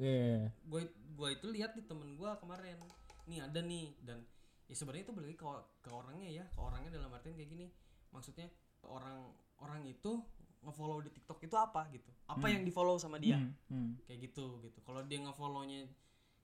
[0.00, 0.48] Iya.
[0.64, 2.80] Gue gue itu lihat di temen gue kemarin.
[3.28, 3.92] Nih ada nih.
[4.00, 4.24] Dan
[4.64, 5.46] ya sebenarnya itu balik ke,
[5.84, 6.44] ke orangnya ya.
[6.48, 7.66] Ke orangnya dalam artian kayak gini.
[8.08, 8.48] Maksudnya
[8.88, 9.28] orang
[9.60, 10.24] orang itu
[10.64, 12.08] ngefollow di TikTok itu apa gitu.
[12.24, 12.54] Apa Hmm.
[12.56, 13.36] yang di follow sama dia.
[13.36, 13.90] Hmm, hmm.
[14.08, 14.78] kayak gitu gitu.
[14.80, 15.84] Kalau dia ngefollownya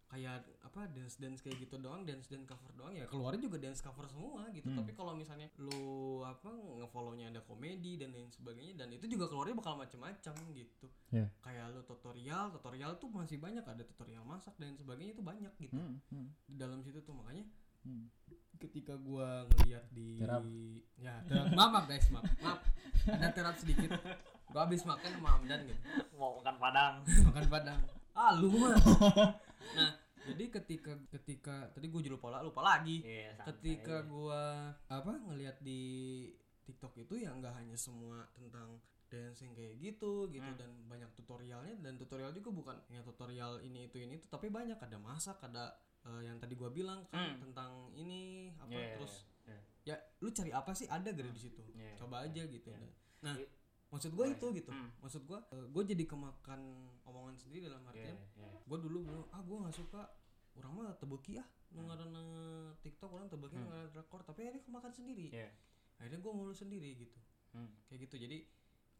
[0.06, 3.78] kayak apa dance dance kayak gitu doang dance dance cover doang ya keluarnya juga dance
[3.78, 4.76] cover semua gitu Hmm.
[4.76, 5.74] tapi kalau misalnya lu
[6.20, 6.46] apa
[6.78, 11.26] ngefollownya ada komedi dan lain sebagainya dan itu juga keluarnya bakal macem-macem gitu Iya.
[11.40, 15.74] kayak lu tutorial tutorial tuh masih banyak ada tutorial masak dan sebagainya itu banyak gitu
[15.74, 16.28] Hmm, hmm.
[16.44, 17.44] di dalam situ tuh makanya
[17.82, 18.08] Hmm.
[18.56, 20.40] ketika gua ngeliat di Terap.
[20.96, 22.60] ya terap maaf, maaf guys maaf maaf
[23.04, 23.92] ada terap sedikit
[24.46, 25.80] gua habis makan sama Hamdan gitu
[26.14, 26.94] mau makan padang
[27.26, 27.80] makan padang
[28.14, 28.78] ah lu mah
[29.74, 29.90] nah
[30.24, 33.46] jadi ketika ketika tadi gue lupa la- lupa lagi Iya, santai.
[33.52, 34.40] ketika gua
[34.86, 35.82] apa ngelihat di
[36.62, 40.56] TikTok itu ya nggak hanya semua tentang dancing kayak gitu gitu Hmm.
[40.56, 44.74] dan banyak tutorialnya dan tutorial juga bukan hanya tutorial ini itu ini itu tapi banyak
[44.76, 47.36] ada masak ada eh, yang tadi gua bilang kan Hmm.
[47.42, 49.58] tentang ini apa Iya, iya, terus iya.
[49.84, 52.80] ya lu cari apa sih ada gak di situ Iya, coba aja gitu iya.
[53.20, 53.34] nah
[53.94, 54.34] maksud gua Boleh.
[54.34, 54.90] itu gitu Hmm.
[54.98, 56.60] maksud gua gue jadi kemakan
[57.04, 58.50] omongan sendiri dalam Iya, artian iya.
[58.60, 60.02] gue dulu bilang ah gue nggak suka
[60.54, 62.22] orang mah tebeki ah nu ngaranna
[62.80, 63.70] TikTok orang tebeki Hmm.
[63.70, 63.94] hmm.
[63.94, 65.48] rekor tapi akhirnya kemakan sendiri Iya.
[65.96, 67.18] akhirnya gue mulu sendiri gitu
[67.52, 67.70] Hmm.
[67.86, 68.42] kayak gitu jadi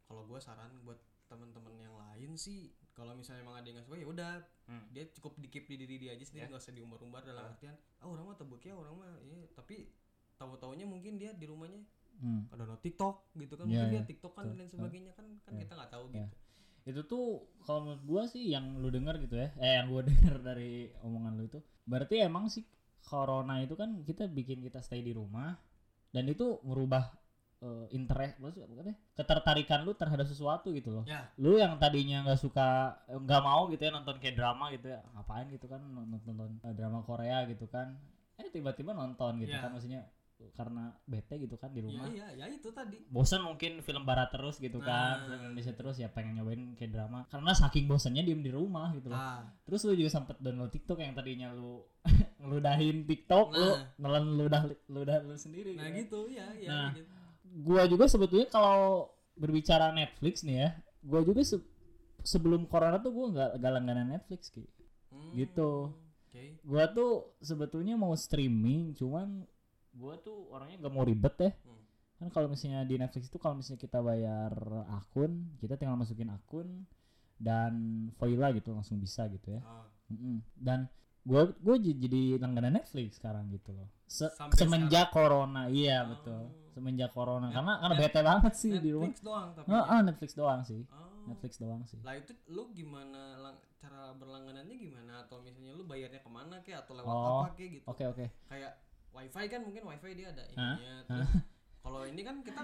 [0.01, 3.97] kalau gue saran buat teman-teman yang lain sih kalau misalnya emang ada yang nggak suka
[3.97, 4.31] ya udah
[4.65, 4.85] Hmm.
[4.89, 6.49] dia cukup dikip di diri dia aja sendiri Ya.
[6.49, 7.51] nggak usah diumbar-umbar dalam Ah.
[7.51, 9.91] artian ah orang mah tebeki ah orang mah iya tapi
[10.35, 11.83] tahu-taunya mungkin dia di rumahnya
[12.15, 12.47] Hmm.
[12.49, 13.95] ada no TikTok gitu kan Iya, mungkin iya.
[13.97, 15.61] dia TikTok kan dan sebagainya kan kan Iya.
[15.61, 16.25] kita nggak tahu Iya.
[16.25, 16.37] gitu
[16.85, 17.25] itu tuh
[17.61, 21.33] kalau menurut gua sih yang lu denger gitu ya eh yang gua denger dari omongan
[21.33, 22.61] lu itu berarti emang sih
[23.01, 25.57] corona itu kan kita bikin kita stay di rumah
[26.09, 27.09] dan itu merubah
[27.59, 32.21] eh, interest maksudnya bukan ya, ketertarikan lu terhadap sesuatu gitu loh ya lu yang tadinya
[32.21, 32.67] nggak suka
[33.07, 36.51] eh, nggak mau gitu ya nonton kayak drama gitu ya ngapain gitu kan nonton, nonton
[36.61, 37.97] eh, drama Korea gitu kan
[38.37, 39.63] eh tiba-tiba nonton gitu Iya.
[39.63, 40.01] kan maksudnya
[40.51, 44.27] karena bete gitu kan di ya rumah iya ya itu tadi bosan mungkin film barat
[44.29, 45.23] terus gitu kan Nah.
[45.25, 49.07] film Indonesia terus ya pengen nyobain kayak drama karena saking bosannya diem di rumah gitu
[49.07, 51.83] loh ah terus lu juga sempet download TikTok yang tadinya lu
[52.39, 53.79] ngeludahin TikTok lu Nah.
[53.97, 56.27] nelen ludah ludah lu sendiri nah gitu.
[56.27, 56.89] gitu ya ya Nah.
[56.93, 57.11] gitu.
[57.61, 60.69] gua juga sebetulnya kalau berbicara Netflix nih ya
[61.01, 61.63] gua juga se-
[62.21, 64.67] sebelum corona tuh gua nggak nggak langganan Netflix ki
[65.07, 65.95] Hmm, Gitu.
[66.27, 69.47] oke gua tuh sebetulnya mau streaming cuman
[69.95, 71.51] gua tuh orangnya nggak mau ribet ya.
[71.61, 71.81] Hmm.
[72.15, 74.51] kan kalau misalnya di Netflix itu kalau misalnya kita bayar
[74.89, 76.87] akun kita tinggal masukin akun
[77.35, 77.73] dan
[78.15, 79.61] Voila gitu langsung bisa gitu ya.
[79.61, 79.83] Ah.
[80.07, 80.39] Mm-mm.
[80.55, 80.87] dan
[81.25, 83.89] gua j- jadi langganan Netflix sekarang gitu loh.
[84.05, 86.13] Se- Sampai semenjak corona iya Oh.
[86.13, 86.41] betul.
[86.69, 89.09] Semenjak corona Net- karena karena bete banget sih di rumah.
[89.09, 90.81] Netflix doang tapi Ah, ah, Netflix doang sih.
[90.87, 91.25] Oh.
[91.25, 91.99] Netflix doang sih.
[91.99, 95.25] Lah itu lu gimana lang- cara berlangganannya gimana?
[95.25, 96.77] Atau misalnya lu bayarnya ke mana kek?
[96.77, 97.85] Atau lewat Oh, apa kek gitu?
[97.85, 98.25] oke oke.
[98.45, 98.71] Kayak
[99.15, 101.29] wifi kan mungkin wifi dia ada ininya terus
[101.79, 102.61] kalau ini kan kita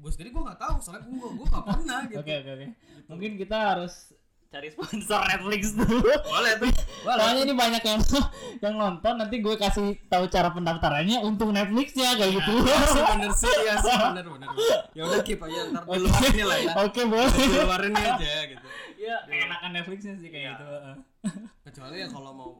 [0.00, 2.20] gue sendiri gue nggak tahu soalnya gue gue nggak pernah gitu.
[2.20, 2.66] Oke oke oke.
[3.04, 4.16] Mungkin kita harus
[4.50, 6.00] cari sponsor Netflix dulu.
[6.24, 6.72] Boleh tuh.
[7.04, 8.00] Soalnya ini banyak yang
[8.64, 12.52] yang nonton nanti gue kasih tahu cara pendaftarannya untuk Netflixnya kayak gitu.
[12.64, 14.48] Iya sih bener sih ya sih bener bener
[14.96, 16.72] ya udah keep aja ntar di luar ini lah ya.
[16.80, 17.32] Oke boleh.
[17.36, 18.66] di luar ini aja gitu.
[19.00, 20.52] Ya enakan Netflixnya sih kayak Iya.
[20.56, 20.68] gitu.
[21.68, 22.50] kecuali ya kalau mau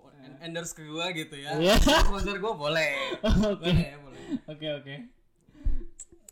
[0.40, 1.76] endorse ke gue gitu ya Iya.
[1.79, 2.92] sponsor gue boleh
[3.53, 4.94] Oke boleh boleh oke oke.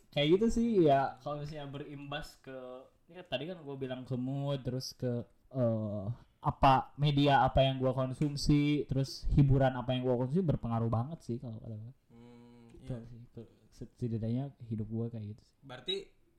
[0.08, 2.56] Kayak gitu sih ya kalau misalnya berimbas ke
[3.06, 6.04] ini kan tadi kan gue bilang ke mood terus ke eh,
[6.38, 11.36] apa media apa yang gue konsumsi terus hiburan apa yang gue konsumsi berpengaruh banget sih
[11.36, 11.92] kalau kata gue.
[12.12, 12.96] hmm, iya.
[13.04, 15.42] sih setidaknya hidup gue kayak gitu.
[15.42, 15.54] sih.
[15.62, 15.96] berarti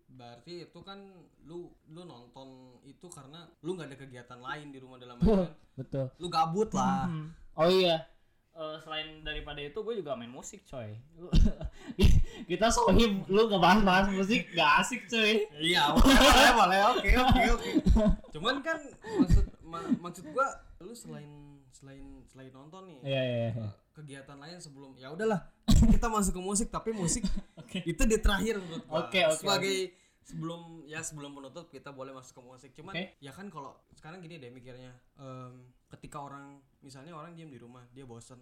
[0.09, 0.97] berarti itu kan
[1.45, 2.47] lu lu nonton
[2.83, 5.15] itu karena lu nggak ada kegiatan lain di rumah dalam
[5.79, 6.09] Betul.
[6.17, 7.29] lu gabut lah Hmm.
[7.59, 8.07] Oh iya.
[8.51, 10.95] Eh, selain daripada itu gue juga main musik coy.
[12.49, 15.43] Kita sohib lu ngebahas-bahas musik gak asik coy.
[15.59, 16.17] iya boleh
[16.53, 17.69] boleh oke oke oke
[18.33, 18.79] cuman kan
[19.13, 20.47] maksud ma- maksud gua
[20.79, 21.27] lu selain
[21.69, 23.51] selain selain nonton nih Iya iya iya.
[23.59, 27.23] eh, kegiatan lain sebelum ya udahlah kita masuk ke musik tapi musik
[27.55, 27.83] Oke.
[27.85, 32.43] itu di terakhir menurut Oke, oke, sebagai sebelum ya sebelum penutup kita boleh masuk ke
[32.43, 33.19] musik cuman Oke.
[33.19, 37.83] ya kan kalau sekarang gini deh mikirnya em, ketika orang misalnya orang diem di rumah
[37.89, 38.37] dia bosen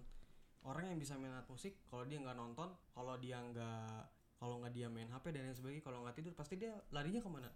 [0.63, 3.99] orang yang bisa main alat musik kalau dia nggak nonton kalau dia nggak
[4.37, 7.29] kalau nggak dia main HP dan lain sebagainya kalau nggak tidur pasti dia larinya ke
[7.31, 7.49] mana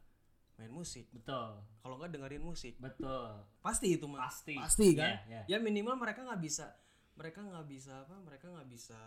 [0.56, 1.60] main musik Betul.
[1.84, 3.44] kalau nggak dengerin musik Betul.
[3.60, 4.56] pasti itu mah Pasti.
[4.56, 5.58] pasti kan Iya, iya.
[5.58, 6.72] ya minimal mereka nggak bisa
[7.18, 9.00] mereka nggak bisa apa mereka nggak bisa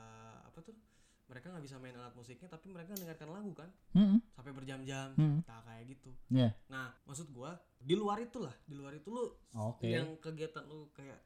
[0.44, 0.76] apa tuh
[1.24, 4.20] mereka nggak bisa main alat musiknya tapi mereka dengarkan lagu kan Hmm.
[4.30, 5.40] sampai berjam-jam Hmm.
[5.42, 6.52] nah kayak gitu Iya.
[6.66, 9.88] nah maksud gua di luar itulah di luar itu lu Oke.
[9.88, 11.16] yang kegiatan lu kayak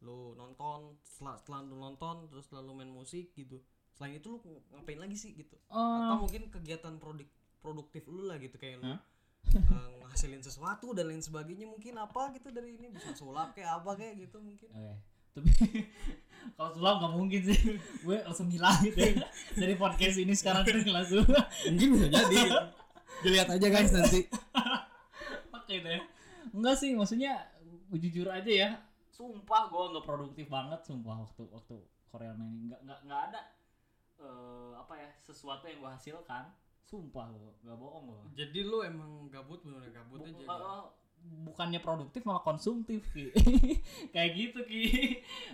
[0.00, 3.56] lu nonton setelah, setelah lu nonton terus lalu main musik gitu
[3.92, 4.38] selain itu lu
[4.70, 7.26] ngapain lagi sih gitu atau mungkin kegiatan produk
[7.58, 9.00] produktif lu lah gitu kayak lu Hah?
[9.46, 13.90] eh, ngasilin sesuatu dan lain sebagainya mungkin apa gitu dari ini bisa sulap kayak apa
[13.94, 14.94] kayak gitu mungkin Oke.
[15.34, 15.50] Tapi
[16.52, 17.58] kalau sulap gak mungkin sih.
[18.04, 19.26] gue langsung ngilang gitu ya.
[19.54, 21.24] Dari podcast ini sekarang tuh langsung
[21.66, 22.38] mungkin bisa jadi
[23.20, 24.20] dilihat aja guys nanti
[25.48, 26.00] pakai deh.
[26.50, 27.40] Enggak sih, maksudnya
[27.90, 28.70] jujur aja ya.
[29.08, 31.74] Sumpah gue nggak produktif banget sumpah waktu waktu
[32.08, 33.40] Korea ini nggak nggak nggak ada
[34.16, 36.50] eh, apa ya sesuatu yang gue hasilkan
[36.82, 40.34] sumpah lo nggak bohong lo Jadi lu emang gabut bener gabut Bu- aja.
[40.34, 40.84] eh,
[41.24, 43.30] bukannya produktif malah konsumtif ki.
[44.14, 44.84] Kayak gitu ki.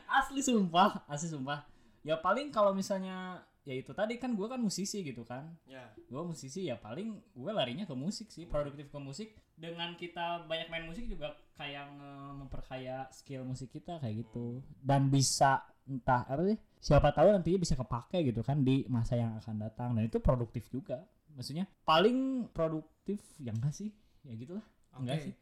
[0.09, 1.05] Asli sumpah.
[1.05, 1.67] Asli sumpah.
[2.01, 5.53] Ya paling kalau misalnya ya itu tadi kan gue kan musisi gitu kan.
[5.69, 5.93] Ya.
[6.09, 9.37] gue musisi ya paling gue larinya ke musik sih produktif ke musik.
[9.61, 11.93] Dengan kita banyak main musik juga kayak
[12.41, 14.65] memperkaya skill musik kita kayak gitu.
[14.81, 19.37] Dan bisa entah apa sih siapa tahu nantinya bisa kepake gitu kan di masa yang
[19.37, 19.93] akan datang.
[19.93, 21.05] Dan itu produktif juga.
[21.37, 23.93] Maksudnya paling produktif ya enggak sih?
[24.25, 24.65] Ya gitulah
[25.01, 25.25] enggak Oke.
[25.27, 25.35] sih?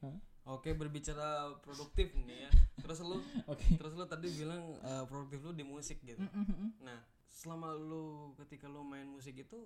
[0.48, 1.28] Oke berbicara
[1.60, 2.50] produktif nih ya.
[2.80, 6.18] Terus lu oke terus lu tadi bilang eh, produktif lu di musik gitu.
[6.18, 6.70] Mm, mm, mm.
[6.80, 9.58] Nah, selama lu ketika lu main musik itu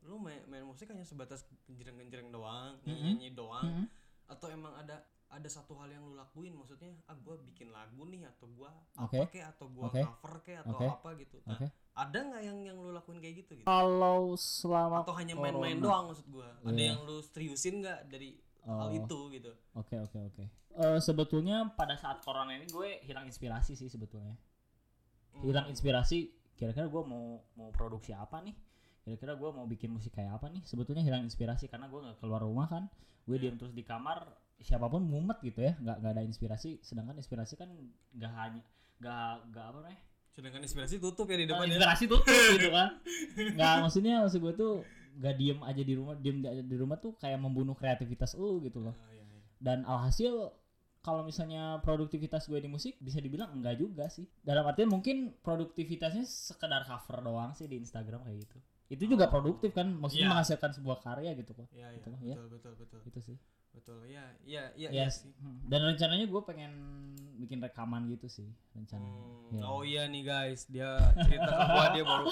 [0.00, 3.86] lu main, main musik hanya sebatas genjreng-genjreng doang, nyanyi doang Mm-mm.
[4.26, 4.96] atau emang ada
[5.30, 9.20] ada satu hal yang lu lakuin maksudnya ah gua bikin lagu nih atau gua Oke.
[9.20, 10.00] apa kek atau gua Oke.
[10.02, 10.86] cover kek atau Oke.
[10.88, 11.36] apa gitu.
[11.44, 11.66] Nah, Oke.
[11.94, 13.68] ada nggak yang yang lu lakuin kayak gitu gitu?
[13.68, 16.48] kalau selama Atau hanya main-main doang maksud gua?
[16.64, 16.86] Ada Iya.
[16.96, 18.94] yang lu seriusin nggak dari hal Oh.
[18.94, 19.50] itu gitu?
[19.74, 20.44] Oke oke oke.
[20.70, 24.36] Eh, sebetulnya pada saat corona ini gue hilang inspirasi sih sebetulnya.
[25.40, 25.72] Hilang Hmm.
[25.72, 26.30] inspirasi.
[26.52, 28.52] Kira-kira gue mau mau produksi apa nih?
[29.00, 30.60] Kira-kira gue mau bikin musik kayak apa nih?
[30.62, 32.84] Sebetulnya hilang inspirasi karena gue nggak keluar rumah kan.
[33.24, 33.48] Gue Iya.
[33.48, 34.28] diam terus di kamar.
[34.58, 35.72] Siapa pun mumet gitu ya.
[35.74, 36.78] Nggak nggak ada inspirasi.
[36.80, 37.72] Sedangkan inspirasi kan
[38.12, 38.62] nggak hanya
[39.00, 40.00] nggak nggak apa namanya?
[40.30, 41.70] Sedangkan inspirasi tutup ya di Nah, depan ya.
[41.74, 42.20] inspirasi tuh
[42.54, 42.88] gitu kan.
[43.56, 44.74] Nggak maksudnya maksud gue tuh
[45.12, 48.78] nggak diem aja di rumah diem aja di rumah tuh kayak membunuh kreativitas lu gitu
[48.80, 49.40] loh Ah, iya, iya.
[49.58, 50.54] dan alhasil
[51.00, 56.22] kalau misalnya produktivitas gue di musik bisa dibilang enggak juga sih dalam artian mungkin produktivitasnya
[56.22, 58.58] sekedar cover doang sih di Instagram kayak gitu
[58.90, 59.32] itu juga Oh.
[59.32, 60.32] produktif kan maksudnya Iya.
[60.34, 62.36] menghasilkan sebuah karya gitu kok Iya, iya, Betul, betul, ya.
[62.48, 63.36] betul, betul, itu sih
[63.72, 63.98] betul.
[64.04, 65.30] Iya, iya, iya, ya iya sih.
[65.66, 66.72] dan rencananya gue pengen
[67.36, 69.62] bikin rekaman gitu sih rencananya Hmm, Ya.
[69.66, 70.94] Oh iya nih guys, dia
[71.26, 72.26] cerita ke gua dia baru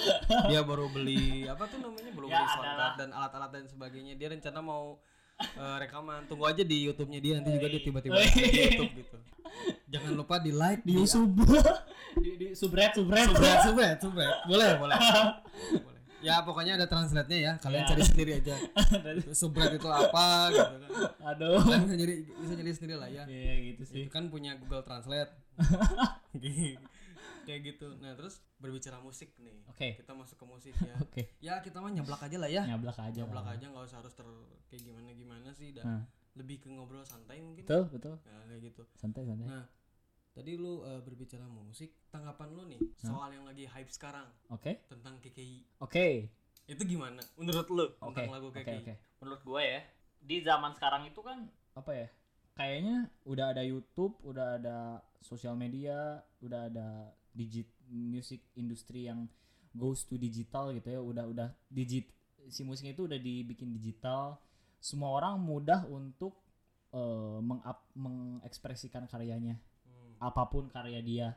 [0.47, 4.13] dia baru beli apa tuh namanya baru Ya, beli soundcard dan alat-alat dan sebagainya.
[4.15, 4.95] Dia rencana mau
[5.35, 6.31] eh, rekaman.
[6.31, 9.17] Tunggu aja di YouTube-nya dia nanti juga dia tiba-tiba di YouTube gitu.
[9.91, 11.27] Jangan lupa di like di YouTube
[12.23, 14.35] di, di subred subred subscribe, subscribe, subscribe.
[14.47, 14.95] Boleh, boleh.
[15.85, 15.98] boleh.
[16.21, 17.53] Ya pokoknya ada translate-nya ya.
[17.57, 17.87] Kalian Ya.
[17.87, 18.55] cari sendiri aja.
[19.33, 20.81] Subscribe itu apa gitu kan.
[21.25, 23.23] aduh Kalian bisa nyari bisa nyari sendiri lah ya.
[23.25, 25.31] Iya gitu sih Itu kan punya Google Translate.
[27.41, 27.87] Kayak gitu.
[27.97, 29.63] Nah, terus berbicara musik nih.
[29.65, 29.95] Oke.
[29.95, 30.93] Kita masuk ke musik ya.
[30.99, 32.61] oke ya, kita mah nyablak aja lah ya.
[32.63, 33.53] nyablak aja Nyablak lah.
[33.55, 34.27] aja nggak usah harus ter
[34.67, 36.01] kayak gimana gimana sih dan Nah,
[36.35, 37.63] lebih ke ngobrol santai mungkin.
[37.63, 38.83] betul betul Ya, kayak gitu.
[38.93, 39.65] santai santai Nah,
[40.33, 44.27] tadi lu eh, berbicara musik, tanggapan lu nih soal yang lagi hype sekarang.
[44.53, 44.85] Oke.
[44.87, 45.81] Tentang KKI.
[45.83, 46.07] oke.
[46.69, 47.21] Itu gimana?
[47.33, 48.13] Menurut lu oke.
[48.13, 48.79] tentang lagu KKI?
[48.85, 48.93] oke.
[49.21, 49.81] Menurut gue ya
[50.19, 52.07] di zaman sekarang itu kan apa ya?
[52.59, 54.77] Kayaknya udah ada YouTube udah ada
[55.23, 59.31] sosial media udah ada digit music industry yang
[59.73, 61.01] goes to digital gitu ya.
[61.01, 62.11] Udah udah digit
[62.49, 64.37] si musiknya itu udah dibikin digital.
[64.79, 66.37] Semua orang mudah untuk
[66.91, 69.59] eh, mengap mengekspresikan karyanya.
[70.19, 71.27] Apa pun karya dia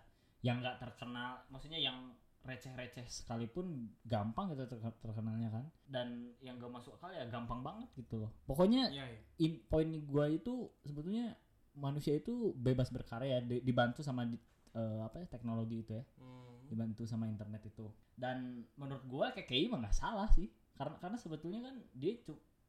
[0.42, 5.64] yang nggak terkenal maksudnya yang receh-receh sekalipun gampang gitu ter- terkenalnya kan.
[5.87, 8.35] Dan yang gak masuk akal ya gampang banget gitu loh.
[8.42, 9.21] Pokoknya Iya, iya.
[9.38, 11.38] in, poin gua itu sebetulnya
[11.79, 14.42] manusia itu bebas berkarya di- dibantu sama di-
[14.75, 16.05] eh, apa ya teknologi itu ya.
[16.18, 16.66] Hmm.
[16.66, 17.87] dibantu sama internet itu.
[18.18, 20.51] Dan menurut gua KKI mah nggak salah sih.
[20.75, 22.18] Karena karena sebetulnya kan dia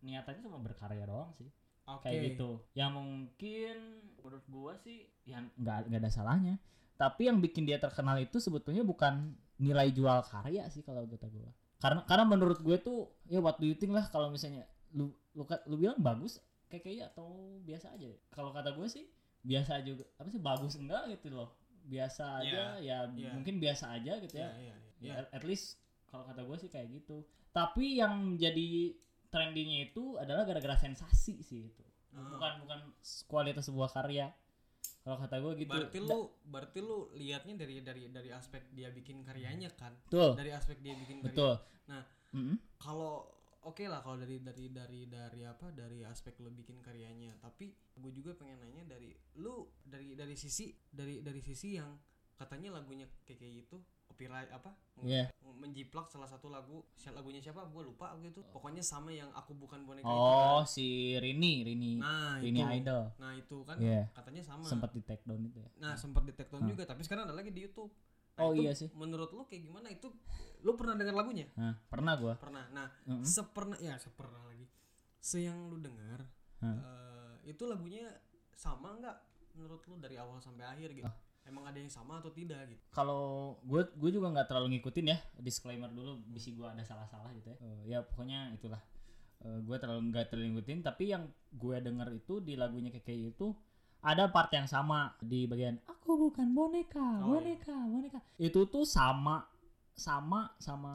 [0.03, 1.47] niatannya cuma berkarya doang sih
[1.87, 2.07] Oke.
[2.07, 2.63] kayak gitu.
[2.75, 3.75] Yang mungkin
[4.19, 6.55] menurut gua sih yang nggak nggak ada salahnya.
[6.95, 11.51] Tapi yang bikin dia terkenal itu sebetulnya bukan nilai jual karya sih kalau kata gua.
[11.83, 14.63] Karena karena menurut gue tuh ya what do you think lah kalau misalnya
[14.95, 16.39] lu lu lu bilang bagus
[16.71, 18.07] kayak kayak atau biasa aja.
[18.31, 19.05] Kalau kata gue sih
[19.43, 21.51] biasa juga apa sih bagus enggak gitu loh.
[21.83, 23.35] Biasa aja ya iya.
[23.35, 25.13] mungkin biasa aja gitu Iya, ya iya, iya.
[25.19, 25.75] ya at least
[26.07, 27.27] kalau kata gue sih kayak gitu.
[27.51, 28.95] Tapi yang jadi
[29.33, 31.81] trendingnya itu adalah gara-gara sensasi sih itu
[32.13, 32.29] Ah.
[32.29, 32.79] bukan bukan
[33.25, 34.29] kualitas sebuah karya
[35.01, 39.19] kalau kata gue gitu Berarti lu berarti lu liatnya dari dari dari aspek dia bikin
[39.19, 39.97] karyanya kan?
[40.05, 41.27] betul Dari aspek dia bikin karya.
[41.27, 42.55] betul Nah, Mm-mm.
[42.77, 43.25] kalau
[43.63, 48.11] oke lah kalau dari dari dari dari apa dari aspek lu bikin karyanya tapi gue
[48.13, 51.97] juga pengen nanya dari lu dari dari sisi dari dari sisi yang
[52.33, 55.25] katanya lagunya KKI itu copyright apa Iya.
[55.57, 60.05] menjiplak salah satu lagu lagunya siapa gue lupa gitu pokoknya sama yang aku bukan boneka
[60.05, 60.69] itu oh kan.
[60.69, 60.87] si
[61.17, 64.07] Rini Rini nah Rini itu Idol nah itu kan Iya.
[64.11, 66.69] katanya sama sempat di take down itu ya nah sempat di take down Hah.
[66.69, 67.91] juga tapi sekarang ada lagi di YouTube
[68.33, 68.89] Nah, Oh, itu iya sih.
[68.97, 70.09] menurut lu kayak gimana itu
[70.59, 73.21] lu pernah dengar lagunya nah, pernah gua pernah nah Mm-mm.
[73.21, 74.65] sepernah ya sepernah lagi
[75.15, 76.25] se yang lu dengar
[76.57, 76.73] Hah.
[76.73, 78.09] eh, itu lagunya
[78.51, 79.17] sama nggak
[79.53, 81.13] menurut lu dari awal sampai akhir gitu Ah.
[81.43, 83.23] Emang ada yang sama atau tidak gitu kalau
[83.61, 87.57] gue gue juga nggak terlalu ngikutin ya disclaimer dulu bisi gue ada salah-salah gitu ya
[87.59, 88.79] Eh, ya pokoknya itulah
[89.43, 93.51] gue terlalu nggak terlalu ngikutin tapi yang gue denger itu di lagunya KKI itu
[93.99, 97.55] ada part yang sama di bagian aku bukan boneka Oh, iya.
[97.59, 99.43] boneka boneka itu tuh sama
[99.93, 100.93] sama sama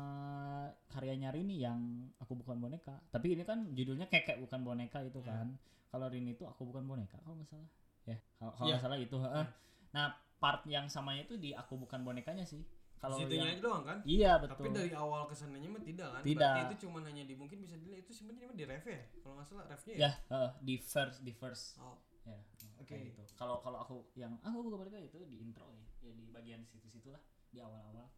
[0.88, 1.78] karyanya Rini yang
[2.18, 5.28] aku bukan boneka tapi ini kan judulnya kekek bukan boneka itu Iya.
[5.28, 5.46] kan
[5.86, 7.68] kalau Rini itu aku bukan boneka kalau nggak salah
[8.04, 8.72] ya kalau kalau Iya.
[8.74, 9.46] nggak salah itu heeh.
[9.88, 10.08] nah
[10.38, 12.62] part yang samanya itu di aku bukan bonekanya sih.
[12.98, 13.98] Kalau Situnya yang aja doang kan?
[14.02, 14.54] Iya betul.
[14.58, 16.22] tapi dari awal ke sananya mah tidak kan?
[16.26, 16.38] Tidak.
[16.42, 19.02] berarti itu cuma hanya di mungkin bisa dilihat itu sebenarnya di ref ya?
[19.22, 20.10] Kalau nggak salah refnya ya?
[20.34, 21.78] Heeh, di first di first.
[21.78, 21.94] Oh.
[22.26, 22.34] Ya
[22.82, 22.90] Oke.
[22.90, 23.22] kayak gitu.
[23.38, 26.10] Kalau kalau aku yang aku bukan boneka itu di intro ya.
[26.10, 27.22] Ya di bagian situ-situ lah
[27.54, 28.10] di awal-awal.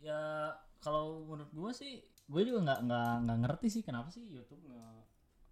[0.00, 4.64] Ya kalau menurut gua sih gue juga nggak nggak nggak ngerti sih kenapa sih YouTube
[4.64, 4.80] nge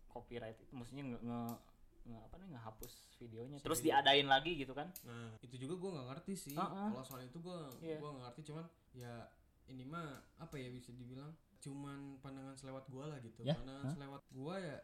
[0.09, 0.73] copyright itu.
[0.73, 1.61] Maksudnya nge, nge-
[2.07, 3.97] apa nih ngehapus videonya terus video.
[3.97, 6.89] diadain lagi gitu kan nah itu juga gue nggak ngerti sih Heeh.
[6.91, 7.97] kalau soal itu gue Iya.
[7.97, 9.15] gua nggak ngerti cuman ya
[9.65, 13.93] ini mah apa ya bisa dibilang cuman pandangan selewat gue lah gitu Ya, pandangan hah?
[13.93, 14.77] selewat gue ya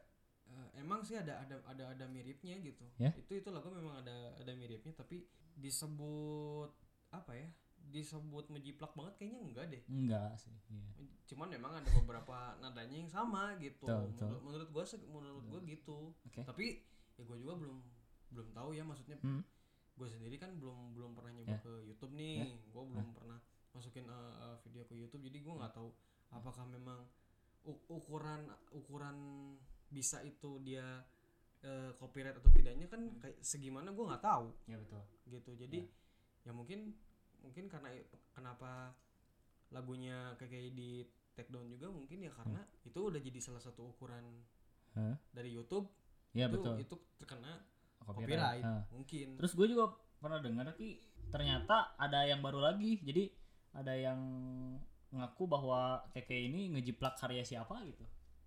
[0.48, 3.12] eh, emang sih ada ada ada ada miripnya gitu Ya.
[3.12, 6.70] itu itu lagu memang ada ada miripnya tapi disebut
[7.10, 7.48] apa ya
[7.82, 10.88] disebut menjiplak banget kayaknya enggak deh enggak sih iya.
[11.26, 14.28] cuman memang ada beberapa nadanya yang sama gitu Betul, betul.
[14.28, 16.66] menurut menurut gue menurut gue gitu oke tapi
[17.20, 17.76] ya gue juga belum
[18.32, 19.20] belum tahu ya maksudnya.
[19.20, 19.44] Hmm.
[20.00, 21.60] gue sendiri kan belum belum pernah nyoba Ya.
[21.60, 22.56] ke YouTube nih.
[22.72, 23.36] Gue belum pernah
[23.76, 25.92] masukin uh, uh, video ke YouTube jadi gue nggak tahu
[26.32, 27.04] apakah memang
[27.92, 29.16] ukuran ukuran
[29.92, 31.04] bisa itu dia
[31.60, 34.48] uh, copyright atau tidaknya kan kayak segimana gue nggak tahu.
[34.64, 35.02] Ya betul.
[35.28, 35.50] Gitu.
[35.60, 35.78] Jadi
[36.48, 36.52] ya.
[36.56, 36.96] mungkin
[37.44, 37.92] mungkin karena
[38.32, 38.96] kenapa
[39.68, 41.04] lagunya kayak di
[41.36, 44.24] take down juga mungkin ya karena itu udah jadi salah satu ukuran
[44.96, 45.14] Hah?
[45.30, 45.86] dari YouTube
[46.30, 47.52] ya itu betul itu terkena
[48.00, 48.64] copyright, copyright
[48.94, 49.84] mungkin Terus gue juga
[50.20, 52.98] pernah dengar ki ternyata ada yang baru lagi.
[53.00, 53.30] Jadi
[53.72, 54.18] ada yang
[55.10, 58.02] ngaku bahwa Keke ini ngejiplak karya siapa gitu.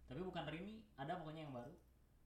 [0.07, 1.73] Tapi bukan Rini, ada pokoknya yang baru.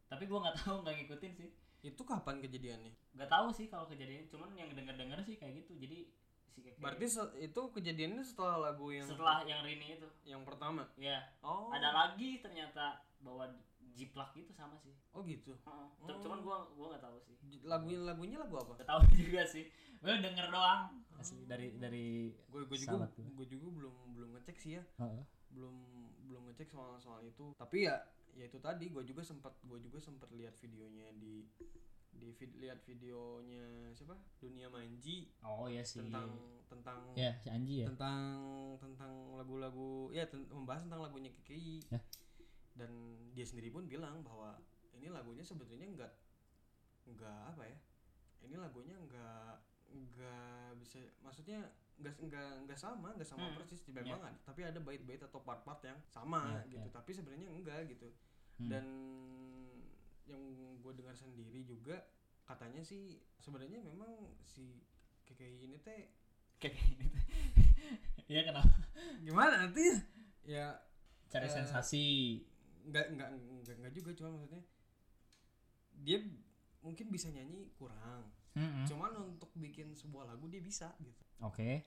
[0.09, 1.51] Tapi gue nggak tahu nggak ngikutin sih.
[1.85, 4.25] itu kapan kejadiannya Nggak tahu sih kalau kejadian.
[4.27, 5.77] Cuman yang denger-denger sih kayak gitu.
[5.77, 6.09] Jadi
[6.49, 10.89] si Keke berarti se- itu kejadiannya setelah lagu yang setelah yang Rini itu, yang pertama
[10.97, 13.45] ya oh ada lagi ternyata bahwa
[13.97, 14.93] jiplak gitu sama sih.
[15.11, 15.87] oh gitu Heeh.
[15.99, 16.21] Oh.
[16.21, 17.33] Cuman gue gua nggak tahu sih.
[17.61, 19.65] Lagunya lagunya lagu apa Gak tahu juga sih.
[19.97, 20.93] Gue denger doang.
[21.17, 25.23] Asli dari dari gue gue juga gue juga belum belum ngecek sih ya Heeh.
[25.49, 25.75] belum
[26.23, 27.97] belum ngecek soal soal itu tapi ya
[28.31, 31.41] ya itu tadi gue juga sempat gue juga sempat lihat videonya di
[32.11, 35.97] di vid- lihat videonya siapa dunia manji Oh iya sih.
[35.99, 36.29] tentang
[36.67, 37.87] tentang ya si Anji ya.
[37.87, 38.21] tentang
[38.77, 41.97] tentang lagu-lagu ya ten- membahas tentang lagunya KKI Ya.
[42.77, 42.91] Dan
[43.33, 44.55] dia sendiri pun bilang bahwa
[44.93, 46.13] ini lagunya sebetulnya enggak
[47.03, 47.77] enggak apa ya
[48.41, 51.65] ini lagunya enggak enggak bisa maksudnya
[51.97, 53.57] enggak enggak enggak sama enggak sama Hmm.
[53.57, 56.93] persis memang ada tapi ada bait-bait atau part-part yang sama Ya, gitu ya.
[56.93, 58.09] tapi sebenarnya enggak gitu
[58.57, 58.69] Hmm.
[58.69, 58.85] dan
[60.25, 60.43] yang
[60.77, 62.03] gue dengar sendiri juga
[62.43, 64.11] katanya sih sebenarnya memang
[64.43, 64.81] si
[65.23, 66.09] KKI ini teh
[66.57, 67.05] Kayak gini.
[68.27, 68.75] Iya kenapa?
[69.21, 69.97] gimana nanti ya?
[70.43, 70.67] ya
[71.27, 72.07] Cari Eh, sensasi.
[72.87, 74.63] Nggak nggak nggak nggak juga cuma maksudnya
[75.97, 76.17] dia
[76.79, 78.85] mungkin bisa nyanyi kurang Mm-mm.
[78.85, 81.83] cuman untuk bikin sebuah lagu dia bisa gitu Oke.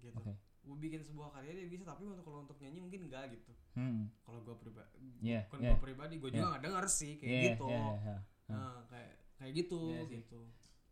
[0.00, 0.32] gitu Oke.
[0.60, 4.10] Gua bikin sebuah karya dia bisa tapi untuk kalau untuk nyanyi mungkin enggak gitu Hmm.
[4.20, 5.46] kalau gua pribadi Iya.
[5.46, 5.70] bukan iya.
[5.70, 8.16] gua pribadi gua juga nggak dengar sih kayak Iya, gitu iya, iya.
[8.50, 10.14] Nah, kayak kayak gitu Iya sih.
[10.18, 10.40] gitu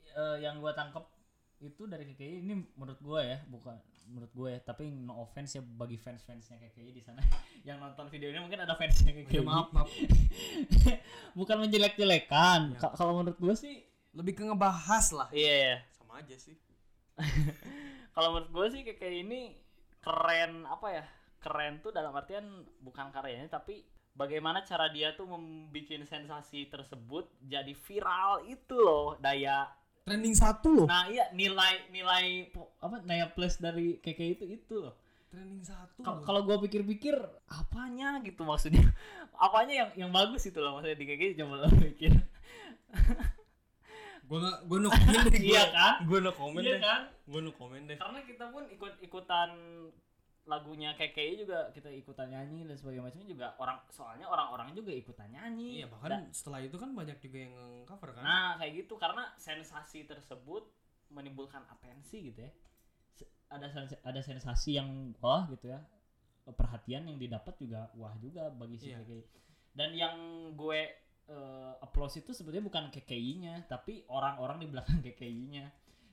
[0.08, 1.04] Eh, yang gua tangkep
[1.58, 3.74] itu dari KKI ini menurut gua ya, bukan
[4.08, 7.20] menurut gue ya, tapi no offense ya bagi fans-fansnya KKI di sana.
[7.68, 9.36] Yang nonton video ini mungkin ada fansnya KKI.
[9.36, 9.90] ya maaf maaf.
[11.38, 12.78] Bukan menjelek-jelekan.
[12.80, 13.84] Ka- Kalau menurut gua sih
[14.16, 15.28] lebih ke ngebahas lah.
[15.34, 15.76] Iya iya.
[15.92, 16.56] Sama aja sih.
[18.14, 19.54] Kalau menurut gue sih kayak ini
[20.02, 21.04] keren apa ya
[21.38, 27.70] keren tuh dalam artian bukan karyanya tapi bagaimana cara dia tuh membuat sensasi tersebut jadi
[27.74, 29.70] viral itu loh daya
[30.08, 30.86] trending satu loh.
[30.88, 32.48] Nah iya nilai nilai
[32.80, 34.96] apa Naya Plus dari KKI itu itu loh.
[35.28, 36.00] trending satu.
[36.00, 37.12] Kalau gua pikir-pikir
[37.46, 38.80] apanya gitu maksudnya?
[39.38, 42.10] Apanya yang yang bagus itu loh maksudnya di gitu coba lo pikir.
[44.28, 45.94] Gua nggak gua no komen deh iya kan?
[46.04, 46.80] gua no komen iya deh.
[46.84, 47.00] kan?
[47.24, 47.96] Gua no komen deh.
[47.96, 49.48] Karena kita pun ikut ikutan
[50.48, 55.28] lagunya KKI juga kita ikutan nyanyi dan sebagainya macamnya juga orang soalnya orang-orang juga ikutan
[55.28, 59.28] nyanyi iya bahkan setelah itu kan banyak juga yang cover kan Nah, kayak gitu karena
[59.36, 60.64] sensasi tersebut
[61.08, 62.52] menimbulkan atensi gitu ya.
[63.48, 63.68] ada
[64.04, 65.80] ada sensasi yang wah gitu ya.
[66.48, 69.04] Perhatian yang didapat juga wah juga bagi si Iya.
[69.04, 69.22] KKI.
[69.72, 70.16] Dan yang
[70.52, 70.80] gue
[71.28, 75.68] eh, applause itu sebetulnya bukan KKI-nya, tapi orang-orang di belakang KKI-nya.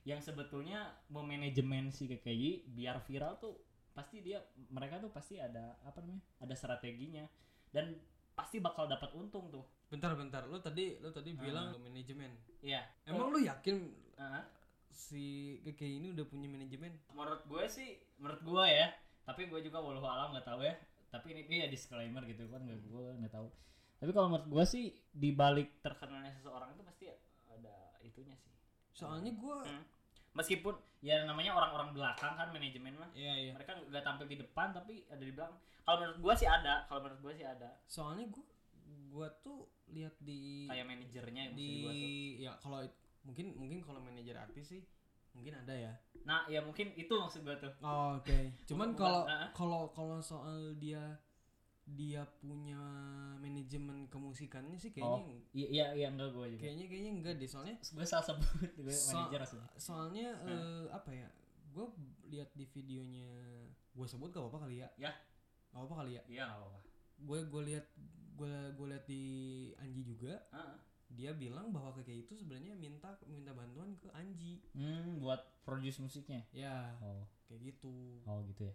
[0.05, 3.57] yang sebetulnya memanajemen si KKI biar viral tuh
[3.95, 7.23] pasti dia mereka tuh pasti ada apa namanya ada strateginya.
[7.71, 7.95] Dan
[8.31, 9.63] pasti bakal dapat untung tuh.
[9.87, 10.43] Bentar bentar.
[10.45, 11.39] Lu tadi lu tadi Ah.
[11.39, 12.31] bilang manajemen.
[12.59, 12.83] Iya.
[13.05, 14.47] Emang lu yakin Ah,
[14.87, 15.23] si
[15.61, 16.95] keke ini udah punya manajemen?
[17.11, 18.87] Menurut gue sih menurut gue ya.
[19.23, 20.75] Tapi gue juga walau alam nggak tahu ya.
[21.09, 23.47] Tapi ini, ini ya disclaimer gitu kan nggak gue nggak tahu.
[23.95, 27.05] Tapi kalau menurut gue sih di balik terkenalnya seseorang itu pasti
[27.47, 28.51] ada itunya sih.
[28.91, 29.83] Soalnya gua Hmm.
[30.35, 33.09] Meskipun ya namanya orang-orang belakang kan manajemen mah.
[33.15, 33.51] Iya iya.
[33.55, 35.57] Mereka nggak tampil di depan tapi ada di belakang.
[35.81, 37.69] Kalau menurut gue sih ada kalau menurut gue sih ada.
[37.87, 38.45] Soalnya gua
[39.15, 42.09] gua tuh lihat di kayak manajernya di gua tuh.
[42.35, 42.79] ya kalau
[43.23, 44.81] mungkin mungkin kalau manajer artis sih
[45.31, 45.93] mungkin ada ya.
[46.27, 47.71] Nah ya mungkin itu maksud gue tuh.
[47.79, 48.39] Oh, oke.
[48.67, 49.21] Cuman Bukan- kalau
[49.55, 51.15] kalau kalau soal dia
[51.85, 52.81] dia punya
[53.37, 56.61] manajemen kemusikannya sih kayaknya oh iya iya iya enggak gue juga.
[56.65, 61.11] Kayaknya kayaknya enggak deh soalnya gue salah sebut gue So- manajer maksudnya soalnya eh, apa
[61.13, 61.29] ya
[61.75, 61.85] gue
[62.33, 63.29] lihat di videonya
[63.69, 64.89] gue sebut gak apa-apa kali ya?
[64.97, 65.13] Ya.
[65.69, 66.23] gak apa-apa kali ya?
[66.25, 66.79] Iya nggak apa-apa.
[67.21, 67.85] Gue gue lihat
[68.35, 69.23] gue gue lihat di
[69.77, 70.41] Anji juga.
[70.49, 70.81] Ah.
[71.05, 74.65] dia bilang bahwa kakek itu sebenarnya minta minta bantuan ke Anji.
[74.73, 76.41] Hmm buat produce musiknya?
[76.49, 77.23] Ya oh.
[77.45, 78.19] kayak gitu.
[78.25, 78.73] Oh gitu ya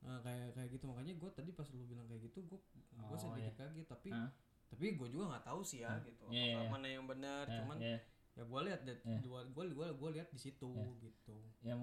[0.00, 0.84] nah, kayak kayak gitu.
[0.86, 3.86] Makanya gue tadi pas lu bilang kayak gitu gue gue Oh, sedikit kaget.
[3.86, 4.30] Tapi Hah?
[4.70, 6.04] tapi gue juga nggak tahu sih ya Hmm.
[6.06, 6.24] gitu.
[6.30, 6.70] Iya, iya, apakah iya.
[6.72, 7.44] mana yang benar?
[7.46, 7.96] Ya, cuman ya,
[8.38, 9.18] ya gue lihat Iya.
[9.20, 10.88] dua gue gue gue lihat di situ Iya.
[11.02, 11.36] gitu.
[11.60, 11.74] Ya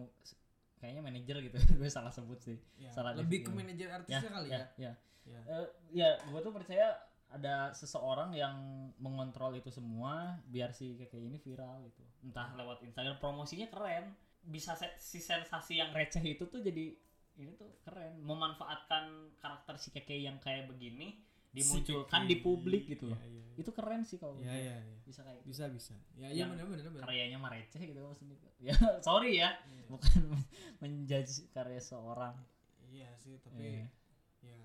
[0.77, 1.57] kayaknya manajer gitu.
[1.81, 2.57] Gue salah sebut sih.
[2.77, 4.93] Ya, Salah lebih ke manajer artisnya kali ya, ya?
[5.25, 5.39] ya.
[5.49, 6.93] Eh, ya gue tuh percaya
[7.27, 8.53] ada seseorang yang
[9.01, 12.05] mengontrol itu semua biar si kayak ini viral gitu.
[12.21, 13.17] Entah lewat Instagram.
[13.17, 14.13] Promosinya keren.
[14.45, 16.93] Bisa se- si sensasi yang receh itu tuh jadi
[17.37, 19.03] ini tuh keren memanfaatkan
[19.35, 23.55] karakter si keke yang kayak begini dimunculkan Si di publik gitu loh Iya, iya, iya.
[23.57, 24.83] itu keren sih kalau Iya iya gue.
[24.83, 24.97] iya.
[25.01, 25.47] bisa kayak gitu.
[25.47, 25.95] Bisa bisa.
[26.13, 27.03] Ya iya Yang benar benar benar.
[27.03, 28.73] karyanya mah receh gitu maksudnya ya
[29.07, 29.83] sorry ya Iya.
[29.87, 30.21] bukan
[30.81, 32.35] menjudge karya seorang
[32.83, 33.87] Iya sih tapi Iya.
[34.43, 34.57] ya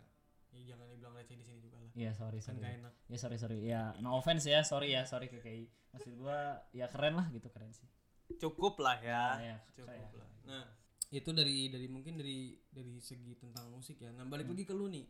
[0.53, 1.91] ya jangan dibilang receh di sini juga lah.
[1.93, 2.93] Iya sorry Kan sorry enak.
[3.07, 6.87] ya sorry sorry ya no offense ya sorry ya sorry ke KI maksud gua ya
[6.87, 7.89] keren lah gitu keren sih
[8.33, 9.23] Cukup lah ya.
[9.31, 10.09] Nah, ya, Cukup saya.
[10.11, 10.29] lah.
[10.47, 10.65] Nah,
[11.13, 14.09] itu dari dari mungkin dari dari segi tentang musik ya.
[14.11, 15.05] Nah, balik lagi ke lu nih.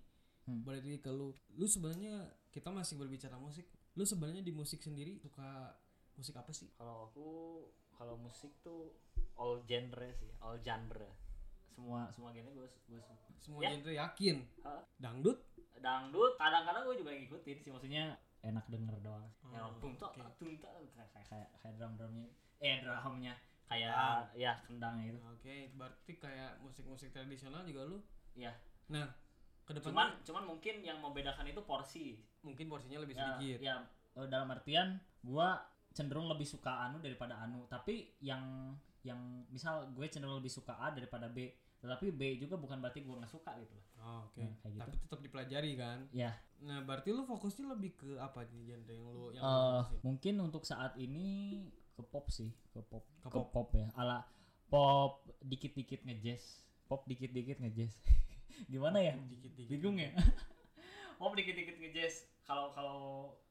[0.44, 0.66] Hmm.
[0.66, 1.30] Balik lagi ke lu.
[1.54, 3.70] Lu sebenarnya kita masih berbicara musik.
[3.94, 5.70] Lu sebenarnya di musik sendiri suka
[6.12, 6.68] musik apa sih?
[6.76, 7.28] kalau aku
[7.96, 8.92] kalau musik tuh
[9.38, 11.08] all genre sih all genre
[11.72, 13.72] semua semua genre gue gue suka Semua Ya.
[13.72, 14.36] genre yakin.
[14.60, 14.82] Hah?
[15.00, 15.40] Dangdut?
[15.82, 21.26] dangdut kadang-kadang gue juga ngikutin sih maksudnya enak denger doang Oh, yang tung kayak kayak
[21.26, 22.28] kayak kayak drum drumnya
[22.62, 23.34] eh drumnya
[23.66, 24.22] kayak Ah.
[24.32, 27.98] ya kendangnya itu Oke, berarti kayak musik-musik tradisional juga lu.
[28.32, 28.52] Iya.
[28.88, 29.06] Nah,
[29.62, 33.58] ke depan cuman cuman mungkin yang membedakan itu porsi mungkin porsinya lebih ya, sedikit.
[33.62, 33.76] ya
[34.12, 40.06] eh, dalam artian gua cenderung lebih suka anu daripada anu tapi yang yang misal gue
[40.06, 41.46] cenderung lebih suka A daripada B
[41.78, 44.42] tetapi B juga bukan berarti gue nggak suka gitu loh Oh, oke.
[44.42, 44.82] Nah, kayak gitu.
[44.82, 45.98] Tapi tetap dipelajari kan.
[46.10, 49.82] ya Nah, berarti lu fokusnya lebih ke apa nih genre yang lu yang lu eh,
[50.02, 53.46] mungkin untuk saat ini ke pop sih ke pop Ke ke, pop.
[53.50, 53.68] pop.
[53.72, 54.24] ya ala
[54.66, 57.96] pop dikit-dikit ngejazz pop dikit-dikit ngejazz
[58.72, 59.68] gimana ya Dikit-dikit.
[59.70, 60.10] bingung ya
[61.18, 63.00] pop dikit-dikit ngejazz kalau kalau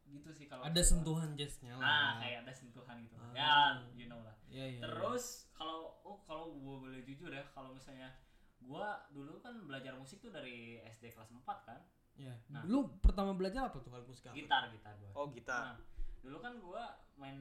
[0.03, 1.87] gitu sih kalau Ada sentuhan jazznya lah.
[1.87, 3.31] ah kayak ada sentuhan gitu Ah.
[3.31, 3.55] ya
[3.95, 4.79] you know lah Iya, iya.
[4.81, 8.11] terus kalau oh kalau gue boleh jujur ya kalau misalnya
[8.59, 11.79] gua dulu kan belajar musik tuh dari SD kelas 4 kan
[12.11, 12.35] Iya.
[12.49, 12.61] Nah.
[12.67, 14.35] Lu pertama belajar apa tuh hal musik apa?
[14.35, 15.63] gitar gitar gua Oh gitar.
[15.71, 15.77] Nah,
[16.19, 16.83] dulu kan gua
[17.15, 17.39] main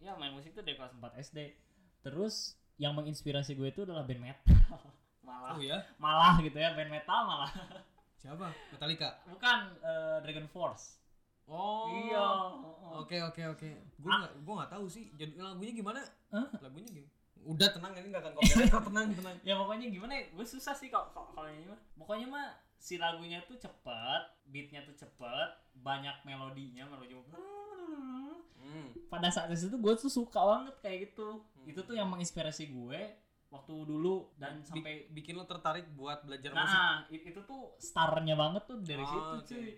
[0.00, 1.38] ya main musik tuh dari kelas 4 SD.
[2.04, 4.56] Terus yang menginspirasi gue itu adalah band metal.
[5.26, 5.82] malah Oh ya?
[5.98, 7.50] malah gitu ya, band metal malah.
[8.22, 8.48] Siapa?
[8.74, 9.20] Metallica.
[9.28, 10.98] Bukan eh, Dragon Force.
[11.46, 11.90] Oh.
[11.94, 12.26] Iya.
[12.98, 13.70] Oke oke oke.
[14.02, 15.04] Gue nggak gue nggak tahu sih.
[15.14, 16.00] Jadi lagunya gimana?
[16.34, 16.46] Hah?
[16.58, 17.12] Lagunya gimana?
[17.46, 19.36] Udah tenang ini nggak akan copyright kok tenang tenang.
[19.46, 20.24] Ya pokoknya gimana ya?
[20.34, 21.78] Gue susah sih kalau kalau kalau ini mah.
[21.94, 27.14] Pokoknya mah si lagunya tuh cepet, beatnya tuh cepet, banyak melodinya, melodi
[28.56, 28.88] Hmm.
[29.06, 31.66] pada saat itu gue tuh suka banget kayak gitu Hmm.
[31.66, 33.00] itu tuh yang menginspirasi gue
[33.46, 36.66] waktu dulu dan Bi- sampai bikin lo tertarik buat belajar musik.
[36.68, 39.46] nah i- itu tuh startnya banget tuh dari Oh, situ oke.
[39.46, 39.68] cuy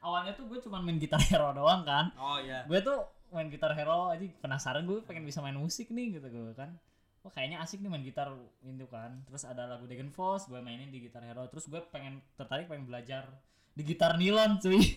[0.00, 2.62] awalnya tuh gue cuma main gitar hero doang kan Oh iya.
[2.62, 6.52] gue tuh main gitar hero aja penasaran gue pengen bisa main musik nih gitu gue
[6.54, 6.76] kan
[7.20, 8.32] Wah kayaknya asik nih main gitar
[8.62, 12.24] itu kan Terus ada lagu Dragon Force gue mainin di gitar hero Terus gue pengen
[12.34, 13.28] tertarik pengen belajar
[13.72, 14.80] di gitar nilon cuy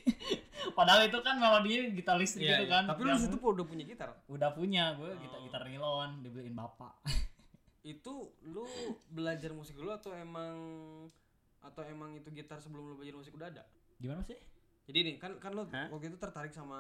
[0.74, 2.72] Padahal itu kan melodinya gitar listrik Iya, gitu iya.
[2.72, 4.10] kan Tapi lu situ udah punya gitar.
[4.26, 5.44] udah punya gue gitar Oh.
[5.44, 6.94] gitar nilon dibeliin bapak
[7.86, 8.14] Itu
[8.44, 8.64] lu
[9.08, 10.56] belajar musik dulu atau emang
[11.60, 13.64] atau emang itu gitar sebelum lu belajar musik udah ada?
[13.96, 14.36] gimana sih
[14.84, 15.88] Jadi nih kan kan lu Hah?
[15.90, 16.76] waktu itu tertarik sama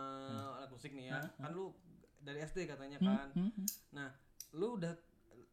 [0.54, 1.14] alat musik nih ya.
[1.18, 1.28] Hah?
[1.38, 1.72] Kan lu
[2.18, 3.28] dari SD katanya Hmm, kan.
[3.34, 3.68] hmm, hmm.
[3.92, 4.10] Nah,
[4.54, 4.92] lu udah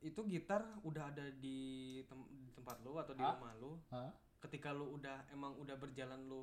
[0.00, 1.58] itu gitar udah ada di,
[2.04, 3.34] tem- di tempat lu atau di Hah?
[3.34, 4.10] rumah lu Hah?
[4.40, 6.42] Ketika lu udah emang udah berjalan lu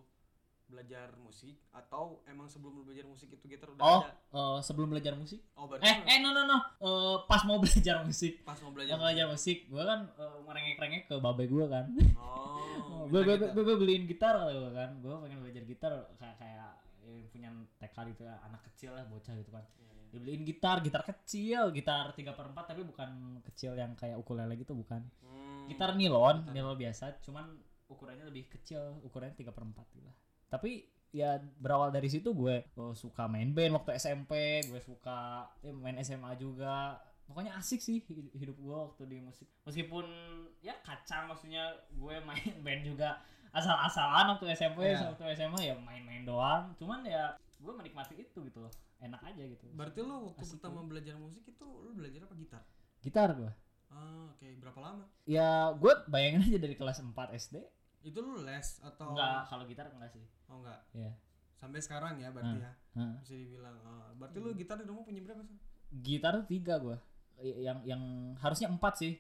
[0.64, 4.92] belajar musik atau emang sebelum lu belajar musik itu gitar udah Oh, ada eh, sebelum
[4.92, 5.40] belajar musik?
[5.56, 6.58] oh berarti Eh, eh no no no.
[6.78, 8.44] Eh, pas mau belajar musik.
[8.44, 11.86] pas mau belajar Yang belajar musik, gue kan uh, merengek-rengek ke babe gue kan.
[12.20, 13.64] oh gue minta gue gitar.
[13.64, 14.90] gue beliin gitar gue kan.
[15.00, 16.70] Gue pengen belajar gitar kayak kayak
[17.00, 19.64] yang punya TK gitu ya, anak kecil lah bocah gitu kan.
[19.80, 20.04] Iya, iya.
[20.12, 23.10] Dibeliin gitar, gitar kecil, gitar 3 per 4 tapi bukan
[23.42, 25.00] kecil yang kayak ukulele gitu bukan.
[25.24, 25.64] Hmm.
[25.66, 26.52] Gitar nilon, Gitar.
[26.52, 27.56] nilon biasa, cuman
[27.88, 30.16] ukurannya lebih kecil, ukurannya 3 per 4 gitu lah.
[30.48, 34.32] Tapi ya berawal dari situ gue oh, suka main band waktu SMP,
[34.64, 37.00] gue suka eh, main SMA juga.
[37.24, 39.48] Pokoknya asik sih hid- hidup gue waktu di musik.
[39.64, 40.06] Meskipun
[40.60, 43.20] ya kacang maksudnya gue main band juga
[43.52, 45.12] asal-asalan waktu SMP, Iya.
[45.12, 46.72] waktu SMA ya main-main doang.
[46.76, 48.72] Cuman ya gue menikmati itu gitu loh.
[48.98, 49.70] Enak aja gitu.
[49.78, 52.64] berarti lu waktu Asik pertama belajar musik itu lu belajar apa gitar
[52.98, 53.52] Gitar gue.
[53.88, 57.62] ah oke berapa lama Ya gue bayangin aja dari kelas 4 SD.
[58.02, 60.26] Itu lu les atau Enggak, kalau gitar enggak sih.
[60.48, 60.80] oh enggak.
[60.92, 61.12] Iya.
[61.54, 62.62] sampai sekarang ya berarti Hmm.
[62.62, 62.72] ya?
[62.94, 63.16] Heeh.
[63.20, 65.58] bisa dibilang ah, berarti lu gitar di rumah punya berapa sih
[65.98, 66.98] gitar tuh tiga gue
[67.58, 68.02] yang yang
[68.36, 69.14] harusnya empat sih.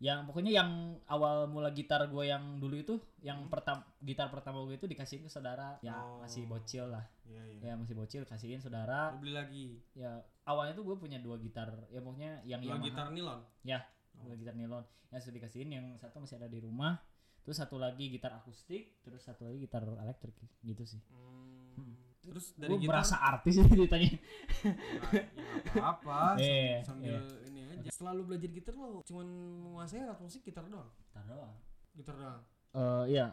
[0.00, 0.70] Yang pokoknya yang
[1.04, 3.50] awal mula gitar gue yang dulu itu yang Hmm.
[3.50, 5.76] pertama gitar pertama gue itu dikasihin ke saudara.
[5.80, 6.18] Ya Oh.
[6.18, 7.04] masih bocil lah.
[7.22, 7.60] Iya iya.
[7.62, 9.12] Ya masih bocil kasihin saudara.
[9.12, 9.66] Lu beli lagi?
[9.92, 11.68] Ya awalnya tuh gue punya dua gitar.
[11.88, 13.40] Ya pokoknya yang dua Yamaha, gitar nilon?
[13.60, 13.84] Ya,
[14.16, 14.24] Oh.
[14.24, 14.82] dua gitar nilon.
[15.10, 16.96] Yang sudah dikasihin yang satu masih ada di rumah
[17.40, 21.00] terus satu lagi gitar akustik terus satu lagi gitar elektrik gitu sih.
[21.10, 21.96] Hmm.
[22.20, 24.12] terus dari gue gitar berasa artis sih ditanya
[25.72, 27.48] ya, apa Iya, sambil iya.
[27.48, 27.88] ini aja.
[27.88, 29.26] Setelah lu belajar gitar lu cuman
[29.64, 30.84] menguasai alat musik gitar doang?
[31.08, 31.54] Gitar doang.
[31.96, 32.40] Gitar doang?
[32.76, 33.26] Eh iya.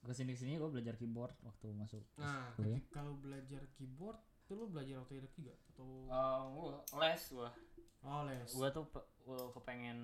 [0.00, 2.54] Ke sini sini gue belajar keyboard waktu masuk nah
[2.88, 4.16] kalau belajar keyboard
[4.50, 6.42] itu lu belajar waktu ada tiga atau Eh,
[6.98, 7.48] les gua.
[8.02, 8.50] Oh les.
[8.50, 9.98] Gua tuh pe- gua kepengen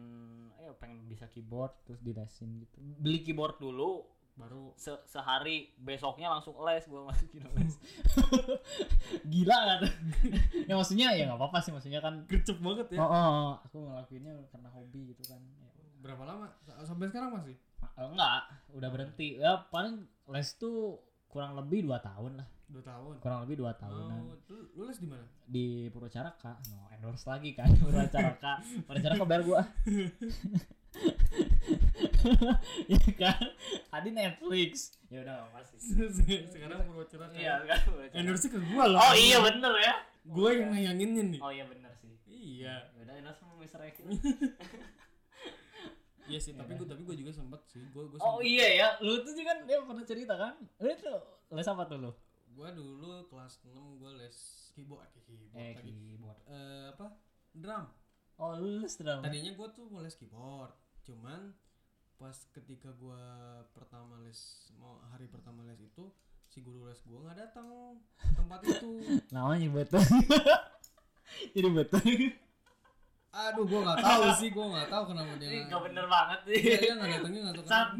[0.55, 2.79] ya pengen bisa keyboard terus dilesin gitu.
[2.79, 5.75] Beli keyboard dulu baru se sehari.
[5.75, 7.75] Besoknya langsung les gua masukin les.
[9.25, 9.81] Gila kan?
[10.71, 13.03] Ya maksudnya ya nggak apa-apa sih maksudnya kan gercep banget ya.
[13.03, 15.71] Oh, oh, aku ngelakuinnya karena hobi gitu kan ya.
[15.99, 16.47] berapa lama?
[16.63, 17.59] S- sampai sekarang masih?
[17.79, 18.41] Ma- enggak
[18.71, 19.39] udah berhenti.
[19.39, 21.03] Ya paling les tuh
[21.37, 22.49] kurang lebih dua tahun lah.
[22.73, 23.15] Dua tahun?
[23.21, 24.21] Kurang lebih dua tahunan.
[24.25, 25.29] Oh, lu, lu les di mana?
[25.45, 26.57] Di Purwacaraka.
[26.73, 28.65] No endorse lagi kan Purwacaraka.
[28.89, 29.61] Purwacaraka bayar gua.
[32.89, 33.53] Ya kan?
[33.93, 34.97] Tadi Netflix.
[35.13, 35.45] Ya udah
[35.77, 36.49] sih.
[36.49, 37.85] Sekarang Purwacaraka iya kan
[38.17, 39.01] endorse ke gua loh.
[39.05, 39.95] Oh iya bener ya.
[40.25, 41.41] Gua yang nayanginnya nih.
[41.45, 42.17] Oh iya bener sih.
[42.25, 42.89] Iya.
[42.97, 43.57] Ya udah endorse sama.
[43.87, 44.03] Eki
[46.27, 48.89] iya sih tapi gua tapi gua juga sempet sih gua gua oh sempet- iya ya?
[48.99, 50.55] Lu tuh juga kan dia pernah cerita kan?
[50.77, 51.13] Lu itu
[51.51, 52.11] les apa tuh lu?
[52.51, 54.37] Gua dulu kelas 6 gua les
[54.73, 56.39] keyboard eh, keyboard eh keyboard.
[56.47, 57.07] Eh, apa?
[57.53, 57.85] Drum.
[58.37, 61.55] Oh lu les drama tadinya gua tuh mau les keyboard cuman
[62.17, 63.21] pas ketika gua
[63.71, 64.41] pertama les
[64.75, 66.09] mau hari pertama les itu
[66.47, 67.69] si guru les gua nggak datang
[68.17, 68.91] ke tempat itu.
[69.35, 70.03] Namanya betul.
[71.55, 72.03] Jadi betul
[73.37, 76.57] aduh gua nggak tahu sih gua nggak tahu kenapa dia ini nggak bener banget sih.
[76.57, 77.95] Iya dia nggak datangnya nggak tahu kenapa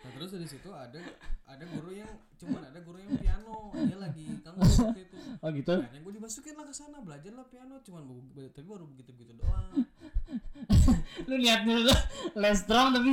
[0.00, 0.96] nah terus dari situ ada
[1.44, 2.08] ada guru yang
[2.40, 3.68] cuman ada guru yang piano.
[3.76, 5.16] Dia lagi kanggu waktu itu.
[5.44, 5.72] Oh gitu?
[5.72, 7.74] Akhirnya gue dimasukin lah ke sana belajar lah piano.
[7.80, 8.02] Cuman
[8.32, 9.68] tapi baru begitu begitu doang.
[11.28, 11.92] Lu lihat dulu
[12.34, 13.08] les drum tapi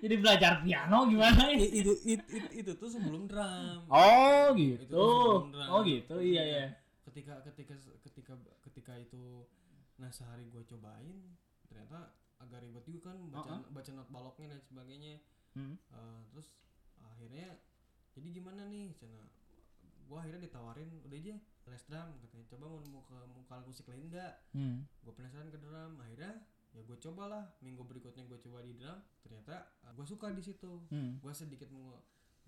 [0.00, 1.52] jadi belajar piano gimana?
[1.52, 3.84] Ini I- itu it- it- itu tuh sebelum drum.
[3.92, 5.52] Oh Itu gitu drum.
[5.68, 6.16] oh gitu.
[6.16, 6.64] Iya iya.
[7.04, 7.76] Ketika ketika
[8.08, 8.32] ketika
[8.64, 9.44] ketika itu
[10.02, 11.14] nah sehari gue cobain
[11.64, 13.70] ternyata agak ribet juga kan baca Uh-uh.
[13.70, 15.14] baca not baloknya dan sebagainya.
[15.54, 15.78] Hmm.
[15.78, 16.50] Eh, terus
[17.00, 17.54] akhirnya
[18.10, 18.90] jadi gimana nih?
[18.92, 19.22] Cina.
[20.04, 22.46] Gua akhirnya ditawarin udah aja les drum katanya.
[22.50, 24.82] Coba mau mau ke mau ke musik lain enggak Hmm.
[24.82, 25.94] gue penasaran ke drum.
[25.96, 26.42] Akhirnya
[26.74, 27.46] ya gue cobalah.
[27.62, 28.98] Minggu berikutnya gue coba di drum.
[29.22, 29.54] Ternyata
[29.94, 30.82] gue suka di situ.
[30.90, 31.16] Hmm.
[31.16, 32.02] gue sedikit mengu-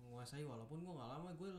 [0.05, 1.49] menguasai walaupun gue nggak lama gue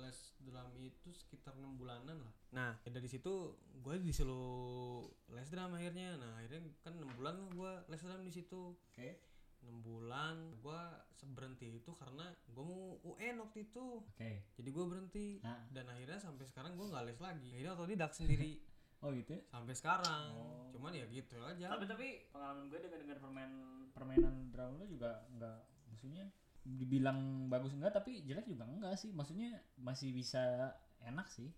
[0.00, 3.32] les drum itu sekitar enam bulanan lah nah ya dari situ
[3.76, 8.32] gue disuruh les drum akhirnya nah akhirnya kan enam bulan lah gue les drum di
[8.32, 9.10] situ Oke.
[9.60, 10.80] enam bulan gue
[11.28, 14.30] berhenti itu karena gue mau UN waktu itu Oke.
[14.52, 15.66] jadi gue berhenti Nah.
[15.68, 18.56] dan akhirnya sampai sekarang gue nggak les lagi akhirnya otodidak sendiri
[19.00, 19.40] Oh gitu ya?
[19.48, 20.68] sampai sekarang Oh.
[20.70, 23.52] cuman ya gitu aja tapi tapi pengalaman gue dengan dengar permain
[23.90, 26.28] Permainan drum lu juga enggak maksudnya
[26.62, 29.10] dibilang bagus enggak tapi jelek juga enggak sih.
[29.10, 31.48] Maksudnya masih bisa enak sih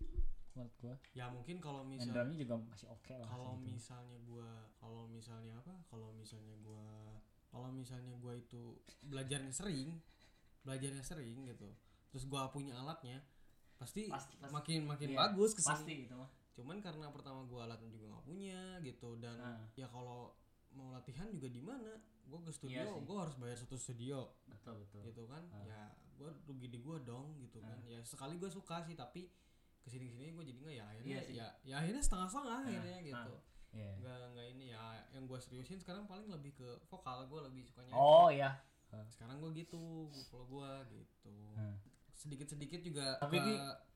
[0.53, 0.95] menurut gua.
[1.11, 3.25] ya mungkin kalau Dan misal drumnya juga masih oke lah.
[3.25, 3.73] kalau segitu.
[3.73, 6.85] misalnya gua kalau misalnya apa kalau misalnya gua
[7.49, 8.61] kalau misalnya gua itu
[9.01, 9.97] belajarnya sering
[10.61, 11.65] belajarnya sering gitu
[12.07, 13.17] terus gua punya alatnya
[13.75, 14.53] pasti, Pasti- pasti.
[14.53, 16.29] makin makin Iya, bagus ke sini pasti gitu mah.
[16.53, 19.65] cuman karena pertama gua alatnya juga nggak punya gitu dan Nah.
[19.73, 20.37] ya kalau
[20.71, 24.31] mau latihan juga di mana gue ke studio Iya gue harus bayar satu studio.
[24.47, 25.01] Betul betul.
[25.05, 25.43] Gitu kan?
[25.51, 25.63] Ah.
[25.63, 25.81] ya
[26.13, 27.77] gue rugi di gue dong gitu kan?
[27.85, 29.27] Ya sekali gue suka sih tapi
[29.83, 31.35] ke sini ke sini gue jadi nggak ya akhirnya Iya sih.
[31.35, 33.33] ya ya akhirnya setengah setengah akhirnya gitu.
[33.73, 33.91] Iya.
[33.99, 37.91] nggak nggak ini ya yang gue seriusin sekarang paling lebih ke vokal gue lebih sukanya
[37.91, 38.53] oh ya
[39.09, 41.33] sekarang gue gitu kalau gue gitu.
[41.57, 41.75] Hmm.
[42.13, 43.53] sedikit sedikit juga Tapi ke,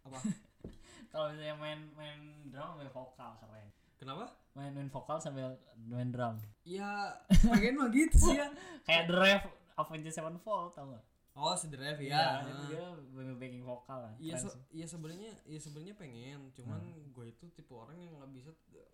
[0.09, 0.17] apa?
[1.13, 2.19] kalau misalnya main main
[2.49, 8.15] drum main vokal keren kenapa main main vokal sambil main drum ya pengen mah gitu
[8.15, 8.47] sih ya
[8.83, 9.43] kayak The Rev
[9.75, 11.05] Avenged Sevenfold tau gak?
[11.33, 14.13] oh sedrive Iya, ya itu dia back- backing vokal kan.
[14.17, 14.49] Iya, sih.
[14.71, 17.13] iya sebenarnya, iya sebenarnya pengen, cuman Hmm.
[17.13, 18.49] gue itu tipe orang yang nggak bisa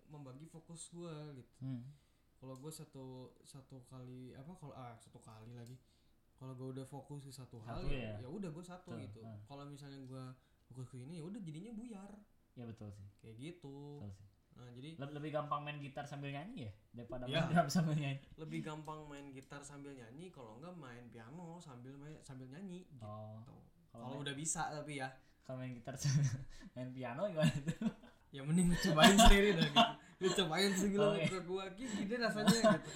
[0.06, 1.52] membagi fokus gue gitu.
[1.58, 1.88] Hmm.
[2.36, 3.04] Kalau gue satu
[3.40, 5.80] satu kali apa kalau ah satu kali lagi,
[6.36, 8.14] kalau gue udah fokus ke satu, hal Satu ya, ya?
[8.20, 9.18] ya udah gue satu Betul, gitu.
[9.24, 9.40] ah.
[9.42, 10.24] Kalau misalnya gue
[10.68, 12.12] fokus ke ini, ya udah jadinya buyar
[12.52, 13.08] Iya betul sih.
[13.18, 14.04] kayak gitu.
[14.04, 14.28] Betul sih.
[14.54, 17.34] Nah jadi Le- lebih gampang main gitar sambil nyanyi ya daripada Iya.
[17.36, 18.18] main drum sambil nyanyi.
[18.36, 22.84] lebih gampang main gitar sambil nyanyi, kalau enggak main piano sambil main sambil nyanyi.
[22.84, 23.02] Gitu.
[23.02, 23.38] Oh.
[23.88, 25.10] Kalau main- udah bisa tapi ya,
[25.42, 25.94] Kalau main gitar
[26.74, 27.90] main piano gimana tuh?
[28.30, 29.86] ya mending cobain sendiri dah gitu.
[30.16, 31.26] Lu cobain segala Oke.
[31.28, 32.90] ke gua gini rasanya gitu.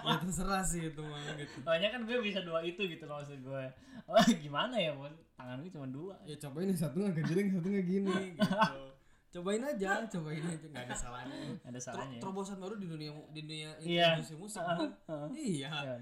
[0.00, 1.58] Ya terserah sih itu mah gitu.
[1.60, 3.64] Soalnya kan gue bisa dua itu gitu loh maksud gue.
[4.04, 5.14] Oh gimana ya bos?
[5.36, 6.14] Tangan gue cuma dua.
[6.24, 8.42] Ya cobain yang satu nggak gejreng, satu nggak gini gitu.
[9.30, 11.38] Cobain aja, cobain aja nggak ada salahnya.
[11.68, 12.16] Ada salahnya.
[12.16, 12.20] ya.
[12.20, 14.06] terobosan baru di dunia di dunia Iya.
[14.16, 14.58] industri musik.
[14.58, 14.90] Bang.
[15.00, 15.28] heeh.
[15.32, 15.70] Iya.
[15.70, 15.96] Iya.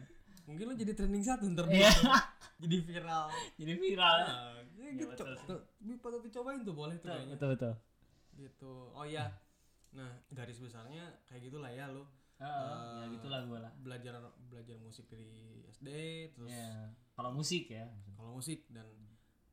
[0.45, 1.85] Mungkin lu jadi trending satu ntar gitu.
[2.63, 3.29] jadi viral.
[3.55, 4.17] Jadi viral.
[4.19, 5.23] Nah, ya Iya, gitu.
[5.45, 7.35] Tuh, bi- patut dicobain tuh boleh tuh Betul kayaknya.
[7.37, 7.49] betul.
[7.53, 7.73] betul.
[8.35, 8.73] Gitu.
[8.91, 9.27] Oh iya.
[9.91, 12.09] Nah, garis besarnya kayak gitulah ya lu.
[12.39, 13.73] Heeh, ya gitulah gue lah.
[13.77, 15.29] Belajar belajar musik dari
[15.69, 15.89] SD
[16.33, 16.97] terus Iya.
[17.13, 17.85] Kalau musik ya.
[18.15, 18.89] kalau musik dan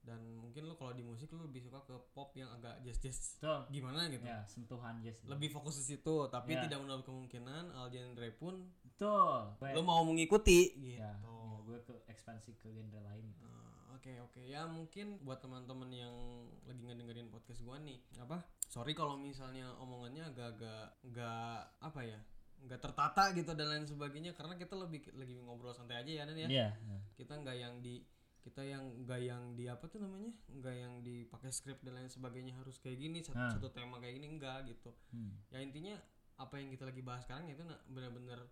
[0.06, 3.18] dan mungkin lu kalau di musik lu lebih suka ke pop yang agak jazz jazz
[3.36, 3.60] Betul.
[3.72, 5.18] gimana gitu Ya sentuhan jazz.
[5.26, 6.62] lebih fokus di situ tapi Ya.
[6.62, 9.58] tidak menutup kemungkinan al genre pun Betul.
[9.58, 11.28] Gue- lu mau mengikuti gitu ya, ya,
[11.60, 13.26] gue ke ekspansi ke genre lain.
[13.36, 16.14] Nah, Oke oke ya mungkin buat teman-teman yang
[16.62, 22.20] lagi ngedengerin podcast gua nih apa sorry kalau misalnya omongannya agak-agak nggak apa ya
[22.62, 26.38] nggak tertata gitu dan lain sebagainya karena kita lebih lagi ngobrol santai aja ya dan
[26.38, 26.68] ya Iya.
[26.78, 26.98] ya.
[27.14, 28.06] kita nggak yang di
[28.46, 32.54] kita yang nggak yang di apa tuh namanya nggak yang dipakai skrip dan lain sebagainya
[32.54, 33.50] harus kayak gini satu, Nah.
[33.52, 35.34] satu tema kayak gini enggak gitu Hmm.
[35.50, 35.98] ya intinya
[36.36, 38.46] apa yang kita lagi bahas sekarang itu na- benar-benar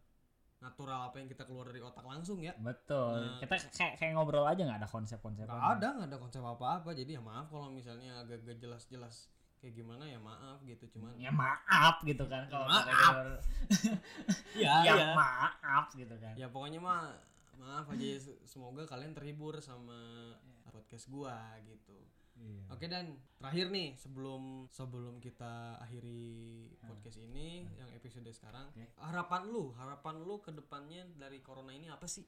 [0.60, 3.20] natural apa yang kita keluar dari otak langsung ya Betul.
[3.22, 3.38] Nah.
[3.38, 5.44] Kita kayak kayak ngobrol aja nggak ada konsep-konsep.
[5.44, 9.28] nggak ada nggak ada konsep apa-apa jadi ya maaf kalau misalnya agak gak jelas-jelas
[9.60, 12.84] kayak gimana ya maaf gitu cuman Ya maaf gitu kan kalau Maaf.
[14.56, 15.14] ya, ya, ya.
[15.14, 16.34] maaf gitu kan.
[16.34, 17.12] ya pokoknya mah
[17.56, 20.34] maaf aja ya, se- semoga kalian terhibur sama
[20.66, 21.98] podcast gua gitu
[22.34, 22.66] Iya.
[22.68, 28.90] Oke dan terakhir nih sebelum sebelum kita akhiri podcast ini yang episode sekarang Oke.
[28.98, 32.26] harapan lu harapan lu ke depannya dari corona ini apa sih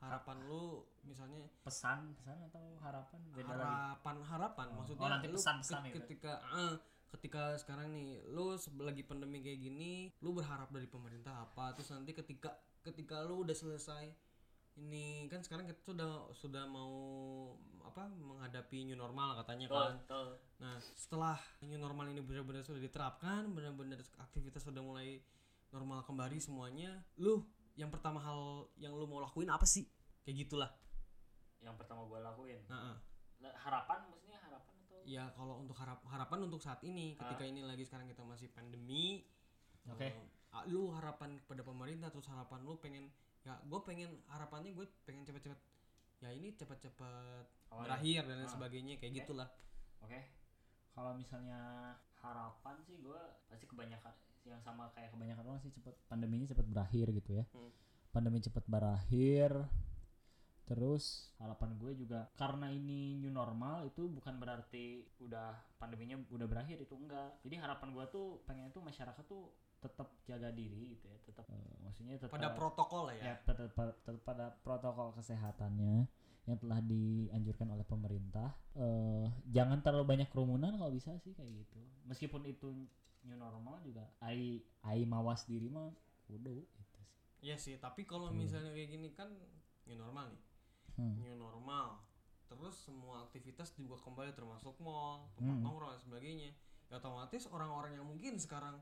[0.00, 3.60] harapan lu misalnya Pesan, pesan atau harapan beda lagi.
[3.60, 4.74] harapan harapan Oh.
[4.80, 5.96] maksudnya Oh, nanti lu pesan-pesan ke- gitu.
[6.00, 6.74] ketika ah,
[7.12, 12.16] ketika sekarang nih lu lagi pandemi kayak gini lu berharap dari pemerintah apa terus nanti
[12.16, 12.50] ketika
[12.80, 14.08] ketika lu udah selesai
[14.80, 16.92] ini kan sekarang kita sudah sudah mau
[17.84, 20.28] apa menghadapi new normal katanya kan Betul.
[20.64, 25.20] Nah, setelah new normal ini benar-benar sudah diterapkan, benar-benar aktivitas sudah mulai
[25.74, 27.44] normal kembali semuanya, lu
[27.76, 29.88] yang pertama hal yang lu mau lakuin apa sih?
[30.24, 30.70] Kayak gitulah.
[31.60, 32.60] Yang pertama gue lakuin.
[32.68, 32.98] Nah, ah.
[33.42, 37.60] Lah, Harapan maksudnya harapan atau ya kalau untuk harap harapan untuk saat ini, ketika ini
[37.66, 39.26] lagi sekarang kita masih pandemi,
[39.90, 40.06] Oke.
[40.06, 40.14] eh,
[40.54, 43.10] ah, lu harapan kepada pemerintah terus harapan lu pengen
[43.42, 45.60] ya gue pengen harapannya gue pengen cepet-cepet
[46.18, 48.52] ya ini cepet-cepet Oh, berakhir dan lain Ah.
[48.52, 49.18] sebagainya kayak Oke.
[49.24, 49.48] gitulah.
[50.00, 50.20] Oke.
[50.92, 51.60] Kalau misalnya
[52.20, 54.12] harapan sih gue pasti kebanyakan
[54.44, 57.44] yang sama kayak kebanyakan orang sih cepet pandeminya cepet berakhir gitu ya.
[57.50, 57.72] Hmm.
[58.12, 59.50] Pandemi cepet berakhir.
[60.62, 66.78] Terus harapan gue juga karena ini new normal itu bukan berarti udah pandeminya udah berakhir
[66.78, 67.40] itu enggak.
[67.42, 69.50] Jadi harapan gue tuh pengen tuh masyarakat tuh
[69.82, 73.22] tetap jaga diri gitu ya, tetap eh, maksudnya tetap Pada protokol ya.
[73.22, 76.06] ya tetap, tetap pada protokol kesehatannya
[76.42, 81.78] yang telah dianjurkan oleh pemerintah eh jangan terlalu banyak kerumunan kalau bisa sih kayak gitu
[82.02, 82.66] meskipun itu
[83.22, 85.90] new normal juga ai ai mawas diri mah
[86.24, 87.02] kudu gitu sih
[87.42, 89.26] Iya sih, tapi kalau misalnya kayak gini kan
[89.82, 90.42] new normal nih.
[90.94, 91.18] Hmm.
[91.18, 91.98] New normal.
[92.46, 95.66] Terus semua aktivitas juga kembali termasuk mall, tempat Hmm.
[95.66, 96.54] nongkrong dan sebagainya.
[96.86, 98.78] Ya otomatis orang-orang yang mungkin sekarang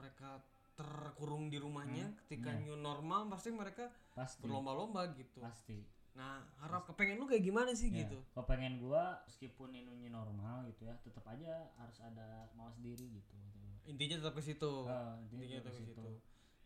[0.00, 0.40] mereka
[0.74, 2.64] terkurung di rumahnya ketika Iya.
[2.64, 5.38] new normal pasti mereka pasti berlomba-lomba gitu.
[5.38, 8.18] pasti Nah, harap kepengen lu kayak gimana sih Ya, gitu.
[8.32, 13.06] kalau pengen gua meskipun ini new normal gitu ya tetap aja harus ada mawas diri
[13.12, 13.58] gitu, gitu.
[13.86, 14.72] Intinya tetap ke situ.
[14.84, 15.92] Ah, intinya Intinya tetap ke situ.
[15.94, 16.10] situ.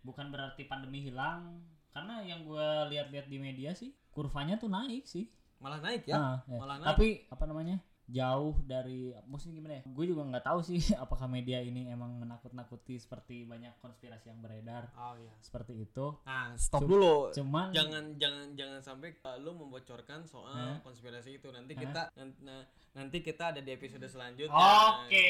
[0.00, 5.32] bukan berarti pandemi hilang karena yang gue lihat-lihat di media sih kurvanya tuh naik sih
[5.56, 6.58] malah naik ya Nah, ya.
[6.58, 6.88] malah naik.
[6.88, 9.82] tapi apa namanya jauh dari maksudnya gimana ya?
[9.88, 14.92] Gue juga nggak tahu sih apakah media ini emang menakut-nakuti seperti banyak konspirasi yang beredar.
[14.94, 15.32] Oh iya.
[15.40, 16.12] Seperti itu.
[16.28, 17.32] Nah stop Cum- dulu.
[17.32, 20.76] cuman jangan jangan jangan sampai uh, lu membocorkan soal Hah?
[20.84, 21.48] konspirasi itu.
[21.48, 21.80] Nanti Hah?
[21.80, 22.60] kita nan- nah,
[22.92, 24.52] nanti kita ada di episode selanjutnya.
[25.00, 25.24] Oke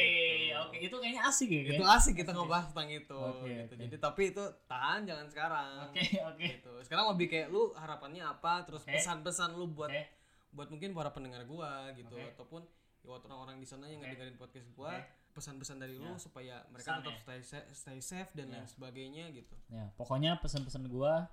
[0.51, 0.59] gitu.
[0.59, 0.77] oke.
[0.83, 3.75] Itu kayaknya asik ya itu asik kita ngebahas tentang itu Oke, gitu.
[3.75, 3.83] oke.
[3.87, 5.70] jadi tapi itu tahan jangan sekarang.
[5.89, 6.43] Oke oke.
[6.59, 6.72] Gitu.
[6.83, 10.24] Sekarang lebih kayak lu harapannya apa terus pesan-pesan lu buat Oke.
[10.55, 12.30] Buat mungkin para pendengar gua gitu Oke.
[12.32, 12.62] ataupun
[13.02, 14.09] ya buat orang-orang di sana yang Oke.
[14.09, 15.34] ngedengerin podcast gua Oke.
[15.34, 16.16] pesan-pesan dari lu Ya.
[16.16, 17.20] supaya mereka Pesan tetap ya.
[17.20, 18.52] stay safe, stay safe dan Ya.
[18.57, 21.26] lain sebagainya gitu ya pokoknya pesan-pesan gua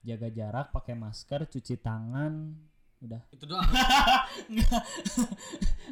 [0.00, 2.54] jaga jarak pakai masker cuci tangan
[2.98, 3.62] udah itu doang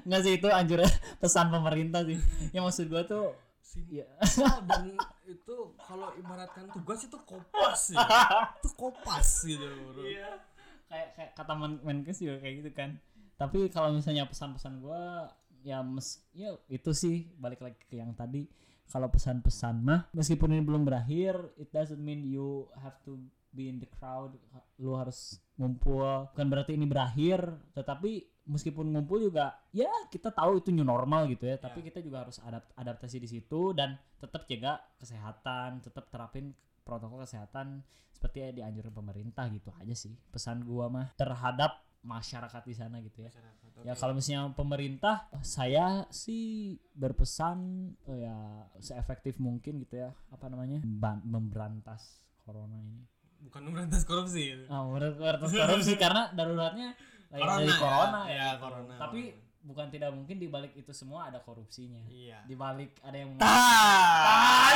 [0.07, 0.87] nggak sih itu anjuran
[1.23, 2.19] pesan pemerintah sih
[2.51, 3.99] yang maksud gua tuh Sini.
[3.99, 4.07] ya
[4.41, 4.95] Oh, dan
[5.27, 7.99] itu kalau ibaratkan tugas itu kopas ya
[8.59, 10.39] itu kopas gitu bro Iya.
[10.87, 12.91] Kayak kayak kata Men- Menkes juga kayak gitu kan.
[13.37, 15.29] Tapi kalau misalnya pesan-pesan gua
[15.67, 18.49] ya mes ya itu sih balik lagi ke yang tadi.
[18.87, 23.19] Kalau pesan-pesan mah meskipun ini belum berakhir it doesn't mean you have to
[23.51, 24.39] be in the crowd.
[24.79, 26.31] Lu harus ngumpul.
[26.33, 27.43] Bukan berarti ini berakhir
[27.75, 31.59] tetapi meskipun ngumpul juga ya kita tahu itu new normal gitu ya.
[31.59, 36.55] Tapi kita juga harus adapt adaptasi di situ dan tetap jaga kesehatan tetap terapin
[36.87, 42.73] protokol kesehatan seperti yang dianjurkan pemerintah gitu aja sih pesan gua mah terhadap masyarakat di
[42.73, 43.99] sana gitu ya Masyarakat, ya oke.
[43.99, 47.59] kalau misalnya pemerintah saya sih berpesan
[48.07, 48.37] eh, ya
[48.79, 53.03] seefektif mungkin gitu ya apa namanya ban- memberantas corona ini
[53.43, 54.65] bukan memberantas korupsi gitu.
[54.71, 56.95] ah memberantas korupsi karena daruratnya
[57.27, 57.77] lagi Corona dari ya.
[57.77, 58.95] corona Iya, ya, corona.
[58.97, 59.21] tapi
[59.67, 62.07] bukan tidak mungkin di balik itu semua ada korupsinya.
[62.07, 62.47] Iya.
[62.47, 64.75] Di balik ada yang tahan.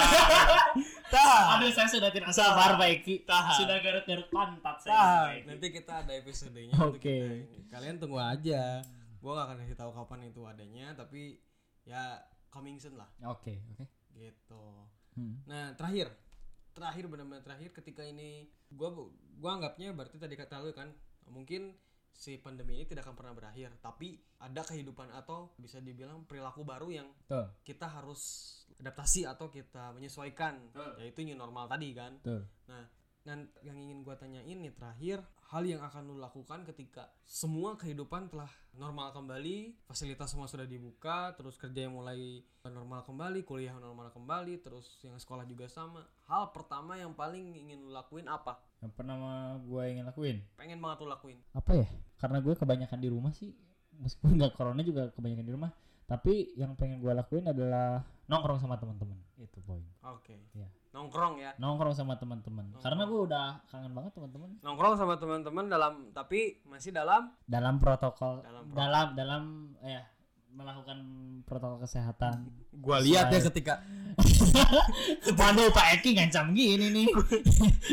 [1.54, 3.22] Aduh saya sudah tidak sabar Pak Eki.
[3.22, 3.54] Tahan.
[3.54, 5.46] Sudah garuk-garuk pantat saya tahan.
[5.46, 7.06] Nanti kita ada episodenya untuk Oke.
[7.06, 7.70] kita ini.
[7.70, 8.82] kalian tunggu aja.
[9.22, 11.38] Gua gak akan kasih tahu kapan itu adanya tapi
[11.86, 12.18] ya
[12.50, 13.06] coming soon lah.
[13.30, 13.86] Oke oke.
[14.18, 14.64] Gitu.
[15.14, 15.38] Hmm.
[15.46, 16.10] nah terakhir.
[16.74, 18.90] Terakhir benar-benar terakhir ketika ini gua
[19.38, 20.90] gua anggapnya berarti tadi kata lu kan
[21.30, 21.78] mungkin
[22.12, 26.88] si pandemi ini tidak akan pernah berakhir tapi ada kehidupan atau bisa dibilang perilaku baru
[26.92, 32.16] yang Tuh kita harus adaptasi atau kita menyesuaikan yaitu new normal tadi kan.
[32.24, 32.84] Tuh nah
[33.26, 38.30] dan yang ingin gua tanyain nih terakhir hal yang akan lu lakukan ketika semua kehidupan
[38.30, 38.48] telah
[38.78, 44.62] normal kembali fasilitas semua sudah dibuka terus kerja yang mulai normal kembali kuliah normal kembali
[44.62, 46.06] terus yang sekolah juga sama.
[46.30, 48.62] Hal pertama yang paling ingin lu lakuin apa?
[48.78, 49.16] Yang pernah
[49.58, 50.36] gue ingin lakuin?
[50.54, 51.38] Pengen banget lu lakuin.
[51.56, 51.88] Apa ya?
[52.20, 53.50] Karena gue kebanyakan di rumah sih.
[54.00, 55.72] Meskipun nggak corona juga kebanyakan di rumah.
[56.06, 59.18] Tapi yang pengen gue lakuin adalah Nongkrong sama teman-teman.
[59.42, 59.82] Itu poin.
[60.06, 60.38] Oke.
[60.54, 60.70] Iya.
[60.90, 61.54] Nongkrong ya.
[61.56, 62.74] Nongkrong sama teman-teman.
[62.76, 64.50] Karena gue udah kangen banget teman-teman.
[64.58, 69.42] Nongkrong sama teman-teman dalam tapi masih dalam Dalam protokol Dalam Dalam dalam,
[69.80, 70.02] ya
[70.50, 70.98] Melakukan
[71.44, 72.50] protokol kesehatan.
[72.74, 73.86] Gua lihat ya ketika
[75.38, 77.06] Waduh Pak Eki ngancam gini nih.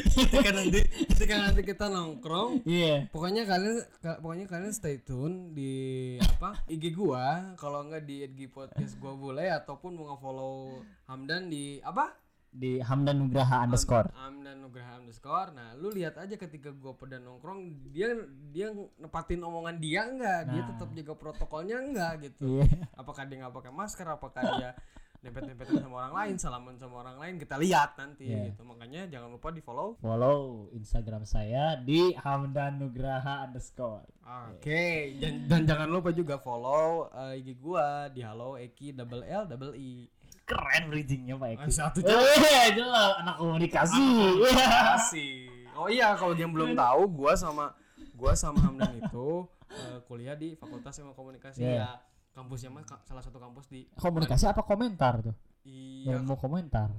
[0.10, 3.06] Ketika nanti ketika nanti kita nongkrong Iya.
[3.08, 5.74] pokoknya kalian ka- pokoknya kalian stay tune di
[6.18, 7.54] apa IG gua.
[7.56, 12.10] Kalau enggak di IG podcast gua boleh ataupun mau nge-follow Hamdan di apa
[12.50, 14.10] Di Hamdan Nugraha underscore.
[14.14, 15.52] Hamdan Nugraha underscore.
[15.52, 18.14] Nah lu lihat aja ketika gua pada nongkrong dia
[18.50, 20.68] dia nepatin omongan dia enggak dia Nah.
[20.72, 22.60] tetap jaga protokolnya enggak gitu?
[22.60, 22.88] Iya.
[22.94, 24.08] Apakah dia nggak pakai masker?
[24.08, 24.72] Apakah dia
[25.18, 27.36] dempet-dempetan sama orang lain salaman sama orang lain?
[27.36, 28.50] Kita lihat nanti Iya.
[28.50, 28.62] gitu.
[28.64, 30.38] Makanya jangan lupa di follow Follow
[30.72, 34.06] Instagram saya di Hamdan Nugraha underscore.
[34.52, 39.46] Oke, dan, dan jangan lupa juga follow uh, IG gua di Halo Eki double L
[39.46, 40.10] double I.
[40.48, 44.00] Keren bridgingnya Pak Eki Satu Eh, jelas anak komunikasi.
[44.48, 45.36] kasih.
[45.78, 47.70] Oh iya, kalau yang belum tahu, gua sama
[48.18, 51.76] gua sama Hamdan itu uh, kuliah di Fakultas Ilmu Komunikasi Iya.
[51.78, 51.90] ya.
[52.34, 55.38] Kampusnya mah ka- salah satu kampus di komunikasi apa komentar tuh?
[55.62, 56.90] iya Yang mau komentar.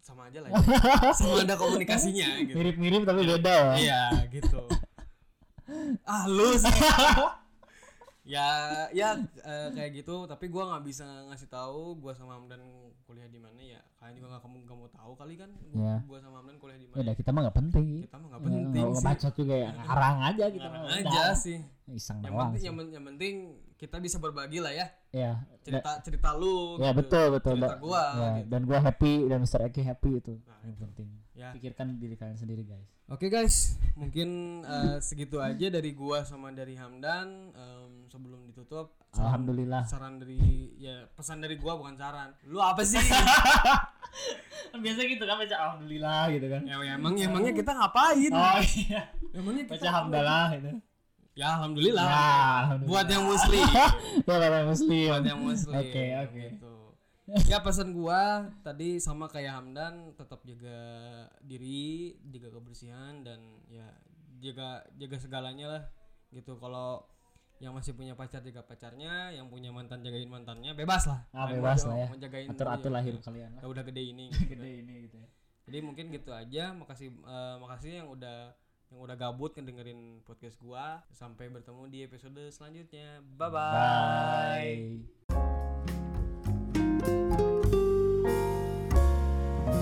[0.00, 0.50] sama aja lah.
[0.50, 0.58] Ya.
[1.14, 2.56] sama ada komunikasinya gitu.
[2.56, 3.58] Mirip-mirip tapi beda.
[3.76, 4.66] Iya, gitu.
[6.04, 6.74] ah, lu sih.
[8.26, 8.48] ya
[8.90, 12.58] ya eh, kayak gitu tapi gua nggak bisa ngasih tahu gua sama Hamdan
[13.04, 15.96] kuliah di mana ya kalian juga nggak kamu nggak mau tahu kali kan gua, Iya.
[16.04, 17.86] gua sama Hamdan kuliah di Ya mana udah kita mah nggak penting.
[18.02, 19.70] kita mah nggak Ya, penting nggak sih bacot juga ya.
[19.80, 20.96] Ngarang aja kita Ngarang mah.
[20.96, 21.32] aja Udah.
[21.34, 22.40] sih Iseng yang doang.
[22.48, 22.66] penting sih.
[22.66, 23.34] yang, yang penting
[23.74, 25.32] kita bisa berbagi lah ya Ya.
[25.60, 26.98] cerita cerita lu Ya gitu.
[27.00, 27.54] betul betul.
[27.56, 28.48] cerita gua Ya, gitu.
[28.48, 29.60] dan gua happy dan Mr.
[29.64, 31.08] Eki happy itu Nah, yang penting.
[31.32, 32.88] ya Pikirkan diri kalian sendiri guys.
[33.06, 34.28] Oke guys, mungkin
[34.64, 37.52] eh, segitu aja dari gua sama dari Hamdan.
[37.52, 39.82] Em, sebelum ditutup, saran- Alhamdulillah.
[39.84, 40.38] saran dari
[40.78, 42.30] ya pesan dari gua bukan saran.
[42.46, 43.02] Lu apa sih?
[44.70, 48.58] kan biasa gitu kan baca alhamdulillah gitu kan ya, ya emang emangnya kita ngapain oh
[48.78, 49.02] iya
[49.32, 50.70] emangnya kita baca hamdalah gitu
[51.34, 52.22] ya alhamdulillah ya
[52.62, 52.86] alhamdulillah.
[52.86, 53.66] buat yang muslim
[54.26, 56.30] ya orang muslim buat yang muslim Oke, oke.
[56.30, 56.74] gitu.
[57.50, 58.22] ya pesan gua
[58.62, 60.78] tadi sama kayak Hamdan tetap jaga
[61.42, 63.86] diri jaga kebersihan dan ya
[64.38, 65.82] jaga jaga segalanya lah
[66.30, 67.02] gitu kalau
[67.64, 71.24] yang masih punya pacar jaga pacarnya, yang punya mantan jagain mantannya, bebas lah.
[71.32, 72.12] Ah, bebas lah ya.
[72.12, 73.24] Menjagain atur atur ya, lahir ya.
[73.24, 73.56] kalian.
[73.56, 73.64] Lah.
[73.64, 74.28] Ya udah gede ini.
[74.44, 74.60] Gitu.
[74.60, 75.28] gede ini gitu ya.
[75.64, 76.76] Jadi mungkin gitu aja.
[76.76, 78.52] Makasih uh, makasih yang udah
[78.92, 81.00] yang udah gabut ngedengerin podcast gua.
[81.08, 83.24] Sampai bertemu di episode selanjutnya.
[83.24, 84.76] Bye bye.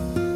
[0.07, 0.31] bye.